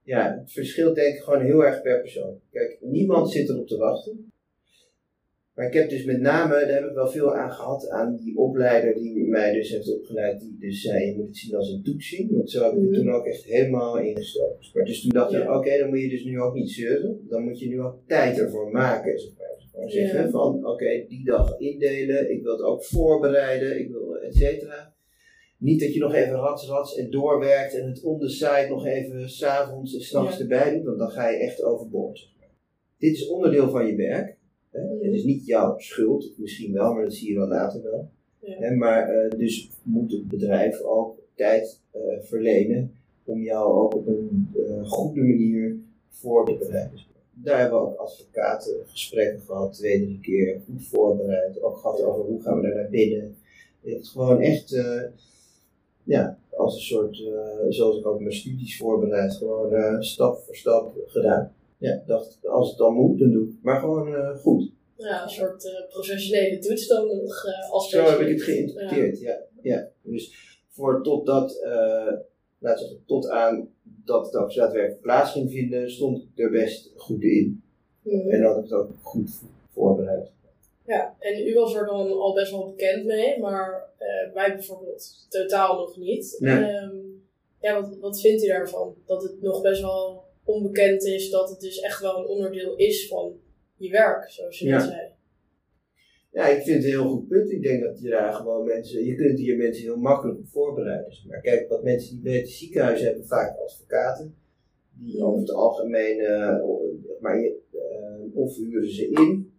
ja, 0.06 0.38
het 0.40 0.52
verschilt 0.52 0.96
denk 0.96 1.16
ik 1.16 1.22
gewoon 1.22 1.42
heel 1.42 1.66
erg 1.66 1.82
per 1.82 2.02
persoon. 2.02 2.40
Kijk, 2.52 2.78
niemand 2.82 3.32
zit 3.32 3.50
erop 3.50 3.68
te 3.68 3.78
wachten. 3.78 4.32
Maar 5.54 5.68
ik 5.68 5.74
heb 5.74 5.90
dus 5.90 6.06
met 6.06 6.22
name, 6.22 6.54
daar 6.54 6.82
heb 6.82 6.90
ik 6.90 6.96
wel 6.96 7.08
veel 7.08 7.36
aan 7.36 7.52
gehad, 7.52 7.90
aan 7.90 8.16
die 8.16 8.38
opleider 8.38 8.94
die 8.94 9.28
mij 9.28 9.54
dus 9.54 9.70
heeft 9.70 9.94
opgeleid, 9.94 10.40
die 10.40 10.58
dus 10.60 10.82
zei, 10.82 11.06
je 11.06 11.16
moet 11.16 11.28
het 11.28 11.38
zien 11.38 11.56
als 11.56 11.70
een 11.70 11.84
toetsing. 11.84 12.32
Want 12.32 12.52
zo 12.52 12.64
heb 12.64 12.74
ik 12.74 12.82
het 12.82 12.90
mhm. 12.90 13.00
toen 13.00 13.14
ook 13.14 13.26
echt 13.26 13.44
helemaal 13.44 13.98
ingestoken. 13.98 14.66
Maar 14.74 14.86
dus 14.86 15.02
toen 15.02 15.12
dacht 15.12 15.34
ik, 15.34 15.50
oké, 15.50 15.78
dan 15.78 15.90
moet 15.90 16.00
je 16.00 16.10
dus 16.10 16.24
nu 16.24 16.42
ook 16.42 16.54
niet 16.54 16.72
zeuren. 16.72 17.26
Dan 17.30 17.44
moet 17.44 17.60
je 17.60 17.68
nu 17.68 17.82
ook 17.82 17.98
tijd 18.08 18.40
ervoor 18.40 18.72
maken, 18.72 19.20
zeg 19.20 19.32
maar. 19.38 19.55
Gewoon 19.76 19.90
zeggen 19.90 20.30
van, 20.30 20.68
oké, 20.68 21.06
die 21.08 21.26
dag 21.26 21.60
indelen, 21.60 22.32
ik 22.32 22.44
wil 22.44 22.52
het 22.52 22.62
ook 22.62 22.84
voorbereiden, 22.84 23.80
ik 23.80 23.90
wil, 23.92 24.18
et 24.18 24.36
cetera. 24.36 24.94
Niet 25.58 25.80
dat 25.80 25.94
je 25.94 26.00
nog 26.00 26.14
even 26.14 26.36
rats, 26.36 26.68
rats 26.68 26.98
en 26.98 27.12
doorwerkt 27.12 27.80
en 27.80 27.88
het 27.88 28.04
on 28.04 28.20
the 28.20 28.30
side 28.30 28.66
nog 28.70 28.86
even 28.86 29.30
s'avonds 29.30 29.96
en 29.96 30.02
s'nachts 30.02 30.38
ja. 30.38 30.42
erbij 30.42 30.74
doet, 30.74 30.86
want 30.86 30.98
dan 30.98 31.10
ga 31.10 31.30
je 31.30 31.38
echt 31.38 31.64
overboord. 31.64 32.34
Dit 32.98 33.14
is 33.14 33.28
onderdeel 33.28 33.70
van 33.70 33.88
je 33.88 33.96
werk. 33.96 34.38
Hè? 34.72 34.82
Het 34.82 35.14
is 35.14 35.24
niet 35.24 35.46
jouw 35.46 35.78
schuld, 35.78 36.34
misschien 36.38 36.74
wel, 36.74 36.94
maar 36.94 37.04
dat 37.04 37.14
zie 37.14 37.30
je 37.30 37.38
wel 37.38 37.48
later 37.48 37.84
wel. 37.84 38.10
Hè? 38.40 38.76
Maar 38.76 39.16
uh, 39.16 39.30
dus 39.40 39.70
moet 39.84 40.12
het 40.12 40.28
bedrijf 40.28 40.82
ook 40.82 41.18
tijd 41.36 41.82
uh, 41.96 42.02
verlenen 42.20 42.92
om 43.24 43.42
jou 43.42 43.74
ook 43.74 43.96
op 43.96 44.08
een 44.08 44.50
uh, 44.56 44.90
goede 44.90 45.22
manier 45.22 45.78
voor 46.10 46.46
te 46.46 46.56
bereiden. 46.58 47.00
Daar 47.44 47.60
hebben 47.60 47.80
we 47.80 47.86
ook 47.86 47.98
advocaten 47.98 48.76
gesprekken 48.86 49.42
gehad, 49.42 49.74
twee, 49.74 50.04
drie 50.04 50.20
keer, 50.22 50.62
goed 50.66 50.88
voorbereid. 50.88 51.62
Ook 51.62 51.78
gehad 51.78 52.02
over 52.02 52.26
hoe 52.26 52.42
gaan 52.42 52.62
we 52.62 52.68
daar 52.68 52.76
naar 52.76 52.90
binnen. 52.90 53.38
Je 53.82 53.92
hebt 53.92 54.08
gewoon 54.08 54.42
echt 54.42 54.76
ja, 56.06 56.38
als 56.50 56.76
een 56.76 56.82
soort, 56.82 57.20
uh, 57.20 57.66
zoals 57.70 57.98
ik 57.98 58.06
ook 58.06 58.20
mijn 58.20 58.34
studies 58.34 58.78
voorbereid, 58.78 59.34
gewoon 59.34 59.74
uh, 59.74 60.00
stap 60.00 60.40
voor 60.40 60.56
stap 60.56 60.96
gedaan. 61.06 61.54
Ja, 61.78 62.04
dacht, 62.06 62.40
als 62.48 62.70
het 62.70 62.78
dan 62.78 62.94
moet, 62.94 63.20
dan 63.20 63.32
doe 63.32 63.48
ik. 63.48 63.54
Maar 63.62 63.80
gewoon 63.80 64.38
goed. 64.38 64.72
Ja, 64.98 65.24
een 65.24 65.30
soort 65.30 65.86
professionele 65.90 66.60
toets 66.60 66.88
dan 66.88 67.08
nog 67.08 67.44
als 67.72 67.90
Zo 67.90 68.04
heb 68.04 68.20
ik 68.20 68.28
het 68.28 68.42
geïnterpreteerd, 68.42 69.20
ja. 69.20 69.38
ja. 69.62 69.88
Dus 70.02 70.36
voor 70.70 71.04
totdat, 71.04 71.60
laten 72.60 72.84
we 72.84 72.90
zeggen, 72.90 73.04
tot 73.06 73.30
aan 73.30 73.70
dat 74.06 74.26
het 74.26 74.36
ook 74.36 74.54
daadwerkelijk 74.54 75.02
plaats 75.02 75.32
ging 75.32 75.52
vinden, 75.52 75.92
stond 75.92 76.18
ik 76.18 76.44
er 76.44 76.52
best 76.52 76.92
goed 76.96 77.22
in. 77.24 77.64
Mm. 78.02 78.30
En 78.30 78.44
had 78.44 78.58
ik 78.58 78.64
het 78.64 78.74
ook 78.74 78.90
goed 79.02 79.30
voorbereid. 79.74 80.34
Ja, 80.88 81.16
en 81.20 81.48
u 81.48 81.54
was 81.54 81.76
er 81.76 81.86
dan 81.86 82.12
al 82.12 82.34
best 82.34 82.52
wel 82.52 82.66
bekend 82.66 83.06
mee, 83.06 83.40
maar 83.40 83.90
uh, 84.00 84.34
wij 84.34 84.54
bijvoorbeeld 84.54 85.26
totaal 85.30 85.78
nog 85.78 85.98
niet. 85.98 86.38
Ehm, 86.42 86.96
ja, 87.60 87.82
wat, 87.82 87.98
wat 88.00 88.22
vindt 88.22 88.44
u 88.44 88.48
daarvan? 88.48 88.96
Dat 89.06 89.24
het 89.24 89.42
nog 89.42 89.62
best 89.62 89.82
wel 89.82 90.24
onbekend 90.44 91.04
is, 91.04 91.30
dat 91.30 91.50
het 91.50 91.60
dus 91.60 91.80
echt 91.80 92.02
wel 92.02 92.18
een 92.18 92.28
onderdeel 92.28 92.76
is 92.76 93.08
van 93.08 93.40
je 93.78 93.90
werk, 93.90 94.30
zoals 94.30 94.60
je 94.60 94.70
net 94.70 94.82
zei. 94.82 95.10
Ja, 96.36 96.48
ik 96.48 96.64
vind 96.64 96.76
het 96.76 96.86
een 96.86 97.00
heel 97.00 97.10
goed 97.10 97.28
punt. 97.28 97.52
Ik 97.52 97.64
denk 97.64 97.84
dat 97.84 98.00
je 98.02 98.10
daar 98.10 98.34
gewoon 98.34 98.66
mensen, 98.66 99.06
je 99.06 99.16
kunt 99.16 99.40
hier 99.40 99.58
mensen 99.58 99.84
heel 99.84 99.98
makkelijk 99.98 100.40
op 100.40 100.48
voorbereiden. 100.48 101.14
Maar 101.28 101.42
kijk, 101.42 101.70
wat 101.70 101.84
mensen 101.84 102.16
die 102.16 102.24
weten, 102.32 102.52
ziekenhuizen 102.52 103.08
hebben 103.08 103.28
vaak 103.28 103.58
advocaten. 103.60 104.36
Die 104.92 105.24
over 105.24 105.40
het 105.40 105.52
algemeen, 105.52 106.20
uh, 106.20 106.56
maar 107.20 107.40
je, 107.40 107.58
uh, 107.74 108.36
of 108.38 108.56
huren 108.56 108.92
ze 108.92 109.10
in, 109.10 109.54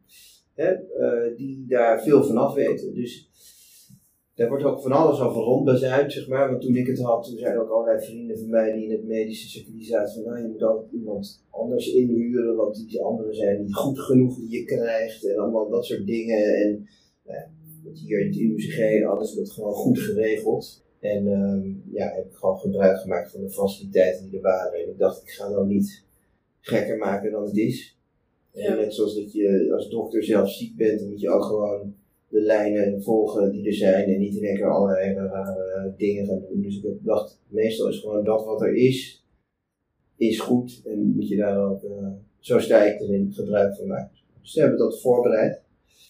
hè, 0.54 0.72
uh, 0.72 1.36
die 1.36 1.64
daar 1.68 2.02
veel 2.02 2.24
van 2.24 2.36
af 2.36 2.54
weten. 2.54 2.94
Dus 2.94 3.30
daar 4.36 4.48
wordt 4.48 4.64
ook 4.64 4.82
van 4.82 4.92
alles 4.92 5.20
over 5.20 5.42
rondbezuid, 5.42 6.12
zeg 6.12 6.28
maar. 6.28 6.50
Want 6.50 6.62
toen 6.62 6.76
ik 6.76 6.86
het 6.86 6.98
had, 6.98 7.24
toen 7.24 7.38
zijn 7.38 7.58
ook 7.58 7.70
allerlei 7.70 8.04
vrienden 8.04 8.38
van 8.38 8.48
mij 8.48 8.72
die 8.72 8.84
in 8.84 8.90
het 8.90 9.04
medische 9.04 9.48
circuit 9.48 9.84
zaten 9.84 10.14
van, 10.14 10.32
nou, 10.32 10.42
je 10.42 10.48
moet 10.48 10.62
altijd 10.62 10.92
iemand 10.92 11.44
anders 11.50 11.92
inhuren, 11.92 12.56
want 12.56 12.88
die 12.88 13.02
anderen 13.02 13.34
zijn 13.34 13.62
niet 13.62 13.74
goed 13.74 14.00
genoeg 14.00 14.36
die 14.36 14.50
je 14.50 14.64
krijgt 14.64 15.26
en 15.26 15.38
allemaal 15.38 15.68
dat 15.68 15.86
soort 15.86 16.06
dingen. 16.06 16.54
En 16.54 16.88
nou, 17.24 17.40
hier 17.94 18.20
in 18.20 18.26
het 18.26 18.36
UMCG 18.36 18.76
ze 19.28 19.36
dat 19.36 19.50
gewoon 19.50 19.72
goed 19.72 19.98
geregeld. 19.98 20.84
En 21.00 21.26
um, 21.26 21.82
ja, 21.92 22.12
heb 22.14 22.24
ik 22.26 22.34
gewoon 22.34 22.58
gebruik 22.58 22.98
gemaakt 22.98 23.30
van 23.30 23.40
de 23.40 23.50
faciliteiten 23.50 24.24
die 24.24 24.36
er 24.36 24.42
waren. 24.42 24.82
En 24.82 24.90
ik 24.90 24.98
dacht, 24.98 25.22
ik 25.22 25.30
ga 25.30 25.48
nou 25.48 25.66
niet 25.66 26.04
gekker 26.60 26.96
maken 26.96 27.30
dan 27.30 27.44
het 27.44 27.56
is. 27.56 27.98
En 28.52 28.76
net 28.76 28.94
zoals 28.94 29.14
dat 29.14 29.32
je 29.32 29.72
als 29.74 29.90
dokter 29.90 30.24
zelf 30.24 30.50
ziek 30.50 30.76
bent, 30.76 30.98
dan 30.98 31.08
moet 31.08 31.20
je 31.20 31.30
ook 31.30 31.44
gewoon 31.44 31.94
de 32.28 32.40
lijnen 32.40 33.02
volgen 33.02 33.52
die 33.52 33.66
er 33.66 33.74
zijn 33.74 34.04
en 34.04 34.18
niet 34.18 34.36
in 34.36 34.44
één 34.44 34.56
keer 34.56 34.70
allerlei 34.70 35.14
rare 35.14 35.94
dingen 35.96 36.26
gaan 36.26 36.42
doen. 36.48 36.62
Dus 36.62 36.82
ik 36.82 37.04
dacht, 37.04 37.40
meestal 37.48 37.88
is 37.88 38.00
gewoon 38.00 38.24
dat 38.24 38.44
wat 38.44 38.62
er 38.62 38.74
is, 38.74 39.24
is 40.16 40.40
goed 40.40 40.82
en 40.84 41.12
moet 41.14 41.28
je 41.28 41.36
daar 41.36 41.70
ook, 41.70 41.82
uh, 41.82 42.08
zo 42.38 42.58
sta 42.58 42.82
ik 42.82 43.00
erin, 43.00 43.32
gebruik 43.32 43.76
van 43.76 43.86
maken. 43.86 44.10
Dus 44.42 44.54
we 44.54 44.60
hebben 44.60 44.78
dat 44.78 45.00
voorbereid. 45.00 45.60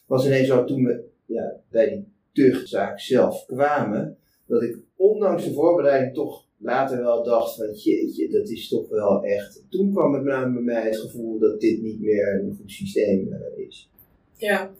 was 0.07 0.27
ineens 0.27 0.49
zo 0.49 0.65
toen 0.65 0.85
we 0.85 1.05
ja, 1.27 1.61
bij 1.71 1.89
die 1.89 2.09
tuchtzaak 2.33 3.01
zelf 3.01 3.45
kwamen, 3.47 4.17
dat 4.47 4.63
ik 4.63 4.79
ondanks 4.97 5.45
de 5.45 5.53
voorbereiding 5.53 6.15
toch 6.15 6.47
later 6.59 6.99
wel 6.99 7.25
dacht 7.25 7.57
van 7.57 7.73
jeetje, 7.73 8.29
dat 8.29 8.49
is 8.49 8.69
toch 8.69 8.89
wel 8.89 9.25
echt. 9.25 9.65
Toen 9.69 9.93
kwam 9.93 10.15
het 10.15 10.25
bij 10.25 10.49
mij 10.49 10.85
het 10.85 10.97
gevoel 10.97 11.39
dat 11.39 11.61
dit 11.61 11.83
niet 11.83 12.01
meer 12.01 12.41
een 12.41 12.57
goed 12.57 12.71
systeem 12.71 13.29
uh, 13.29 13.67
is. 13.67 13.91
Ja. 14.37 14.71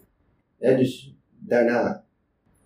ja. 0.57 0.77
Dus 0.77 1.16
daarna? 1.47 2.05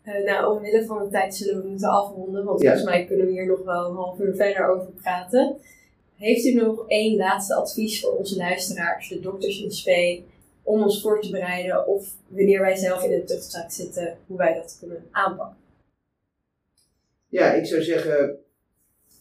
Uh, 0.06 0.26
nou, 0.26 0.56
omwille 0.56 0.86
van 0.86 1.04
de 1.04 1.10
tijd 1.10 1.36
zullen 1.36 1.62
we 1.62 1.70
moeten 1.70 1.90
afronden, 1.90 2.44
want 2.44 2.62
volgens 2.62 2.84
mij 2.84 3.06
kunnen 3.06 3.26
we 3.26 3.32
hier 3.32 3.48
nog 3.48 3.64
wel 3.64 3.90
een 3.90 3.96
half 3.96 4.20
uur 4.20 4.36
verder 4.36 4.70
over 4.70 4.92
praten. 4.92 5.58
Heeft 6.16 6.46
u 6.46 6.54
nog 6.54 6.88
één 6.88 7.16
laatste 7.16 7.56
advies 7.56 8.02
voor 8.02 8.18
onze 8.18 8.36
luisteraars, 8.36 9.10
de 9.10 9.20
dokters 9.20 9.62
in 9.62 9.72
spe, 9.72 10.22
om 10.64 10.82
ons 10.82 11.02
voor 11.02 11.22
te 11.22 11.32
bereiden 11.32 11.88
of 11.88 12.16
wanneer 12.28 12.60
wij 12.60 12.76
zelf 12.76 13.04
in 13.04 13.10
de 13.10 13.24
tuchtzaak 13.24 13.72
zitten, 13.72 14.18
hoe 14.28 14.38
wij 14.38 14.54
dat 14.54 14.78
kunnen 14.80 15.04
aanpakken? 15.12 15.58
Ja, 17.28 17.54
ik 17.54 17.66
zou 17.66 17.82
zeggen, 17.82 18.38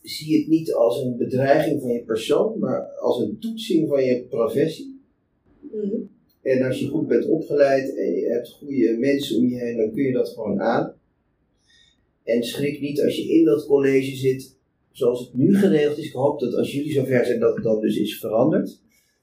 zie 0.03 0.39
het 0.39 0.49
niet 0.49 0.75
als 0.75 1.03
een 1.03 1.17
bedreiging 1.17 1.81
van 1.81 1.91
je 1.91 2.03
persoon, 2.03 2.59
maar 2.59 2.87
als 2.87 3.21
een 3.21 3.39
toetsing 3.39 3.89
van 3.89 4.05
je 4.05 4.23
professie. 4.23 5.01
Mm 5.61 6.19
en 6.43 6.63
als 6.63 6.81
je 6.81 6.89
goed 6.89 7.07
bent 7.07 7.27
opgeleid 7.27 7.97
en 7.97 8.13
je 8.13 8.27
hebt 8.27 8.51
goede 8.51 8.97
mensen 8.99 9.39
om 9.39 9.49
je 9.49 9.57
heen, 9.57 9.77
dan 9.77 9.93
kun 9.93 10.03
je 10.03 10.13
dat 10.13 10.29
gewoon 10.29 10.61
aan. 10.61 10.95
En 12.25 12.43
schrik 12.43 12.81
niet 12.81 13.03
als 13.03 13.17
je 13.17 13.33
in 13.33 13.45
dat 13.45 13.67
college 13.67 14.17
zit, 14.17 14.57
zoals 14.91 15.21
het 15.21 15.35
nu 15.35 15.57
geregeld 15.57 15.99
is. 15.99 16.07
Ik 16.07 16.13
hoop 16.13 16.41
dat 16.41 16.55
als 16.55 16.73
jullie 16.73 16.93
zover 16.93 17.25
zijn, 17.25 17.41
dat 17.41 17.55
het 17.55 17.65
dan 17.65 17.81
dus 17.81 17.99
is 17.99 18.19
veranderd. 18.19 18.81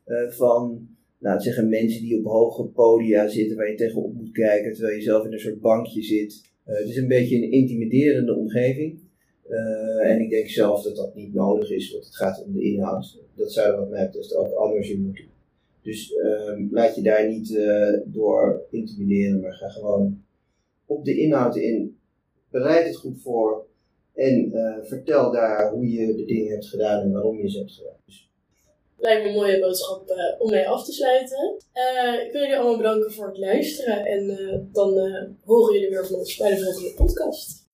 Uh, 0.08 0.30
van, 0.30 0.88
nou, 1.19 1.39
zeggen 1.41 1.69
mensen 1.69 2.01
die 2.01 2.17
op 2.17 2.25
hoge 2.25 2.63
podia 2.63 3.27
zitten 3.27 3.58
waar 3.58 3.69
je 3.69 3.75
tegenop 3.75 4.13
moet 4.13 4.32
kijken, 4.32 4.73
terwijl 4.73 4.95
je 4.95 5.01
zelf 5.03 5.25
in 5.25 5.34
een 5.34 5.39
soort 5.39 5.62
bankje 5.62 6.03
zit. 6.03 6.41
Uh, 6.67 6.77
het 6.77 6.88
is 6.88 6.97
een 6.97 7.08
beetje 7.08 7.36
een 7.36 7.51
intimiderende 7.51 8.36
omgeving. 8.36 8.99
Uh, 9.49 10.10
en 10.10 10.21
ik 10.21 10.30
denk 10.30 10.49
zelf 10.49 10.84
dat 10.84 10.95
dat 10.95 11.15
niet 11.15 11.34
nodig 11.34 11.71
is, 11.71 11.91
want 11.91 12.06
het 12.06 12.15
gaat 12.15 12.43
om 12.45 12.53
de 12.53 12.63
inhoud. 12.63 13.19
Dat 13.36 13.53
zou 13.53 13.77
wat 13.77 13.89
mij 13.89 14.06
betreft 14.06 14.36
ook 14.36 14.53
anders 14.53 14.89
in 14.89 15.01
moeten. 15.01 15.25
Dus 15.88 16.12
uh, 16.12 16.71
laat 16.71 16.95
je 16.95 17.02
daar 17.02 17.30
niet 17.30 17.50
uh, 17.50 18.00
door 18.06 18.65
intimideren, 18.69 19.41
maar 19.41 19.54
ga 19.54 19.69
gewoon 19.69 20.23
op 20.86 21.06
de 21.06 21.17
inhoud 21.17 21.56
in. 21.56 22.00
Bereid 22.50 22.86
het 22.86 22.95
goed 22.95 23.21
voor 23.21 23.67
en 24.13 24.52
uh, 24.54 24.78
vertel 24.82 25.32
daar 25.32 25.71
hoe 25.71 25.91
je 25.91 26.15
de 26.15 26.26
dingen 26.26 26.52
hebt 26.52 26.65
gedaan 26.65 27.02
en 27.02 27.12
waarom 27.12 27.38
je 27.41 27.50
ze 27.50 27.58
hebt 27.58 27.71
gedaan. 27.71 28.00
Dus 28.06 28.30
lijkt 28.97 29.23
me 29.23 29.30
een 29.30 29.36
mooie 29.36 29.60
boodschap 29.60 30.10
eh, 30.10 30.41
om 30.41 30.50
mee 30.50 30.67
af 30.67 30.86
te 30.86 30.91
sluiten. 30.91 31.58
Eh, 31.71 32.26
ik 32.26 32.32
wil 32.32 32.41
jullie 32.41 32.58
allemaal 32.58 32.78
bedanken 32.78 33.12
voor 33.12 33.28
het 33.28 33.38
luisteren. 33.38 34.06
En 34.06 34.28
dan 34.71 34.89
horen 35.43 35.73
jullie 35.73 35.89
weer 35.89 36.06
van 36.06 36.15
ons 36.15 36.38
bij 36.38 36.50
de 36.50 36.63
volgende 36.63 36.93
podcast. 36.93 37.66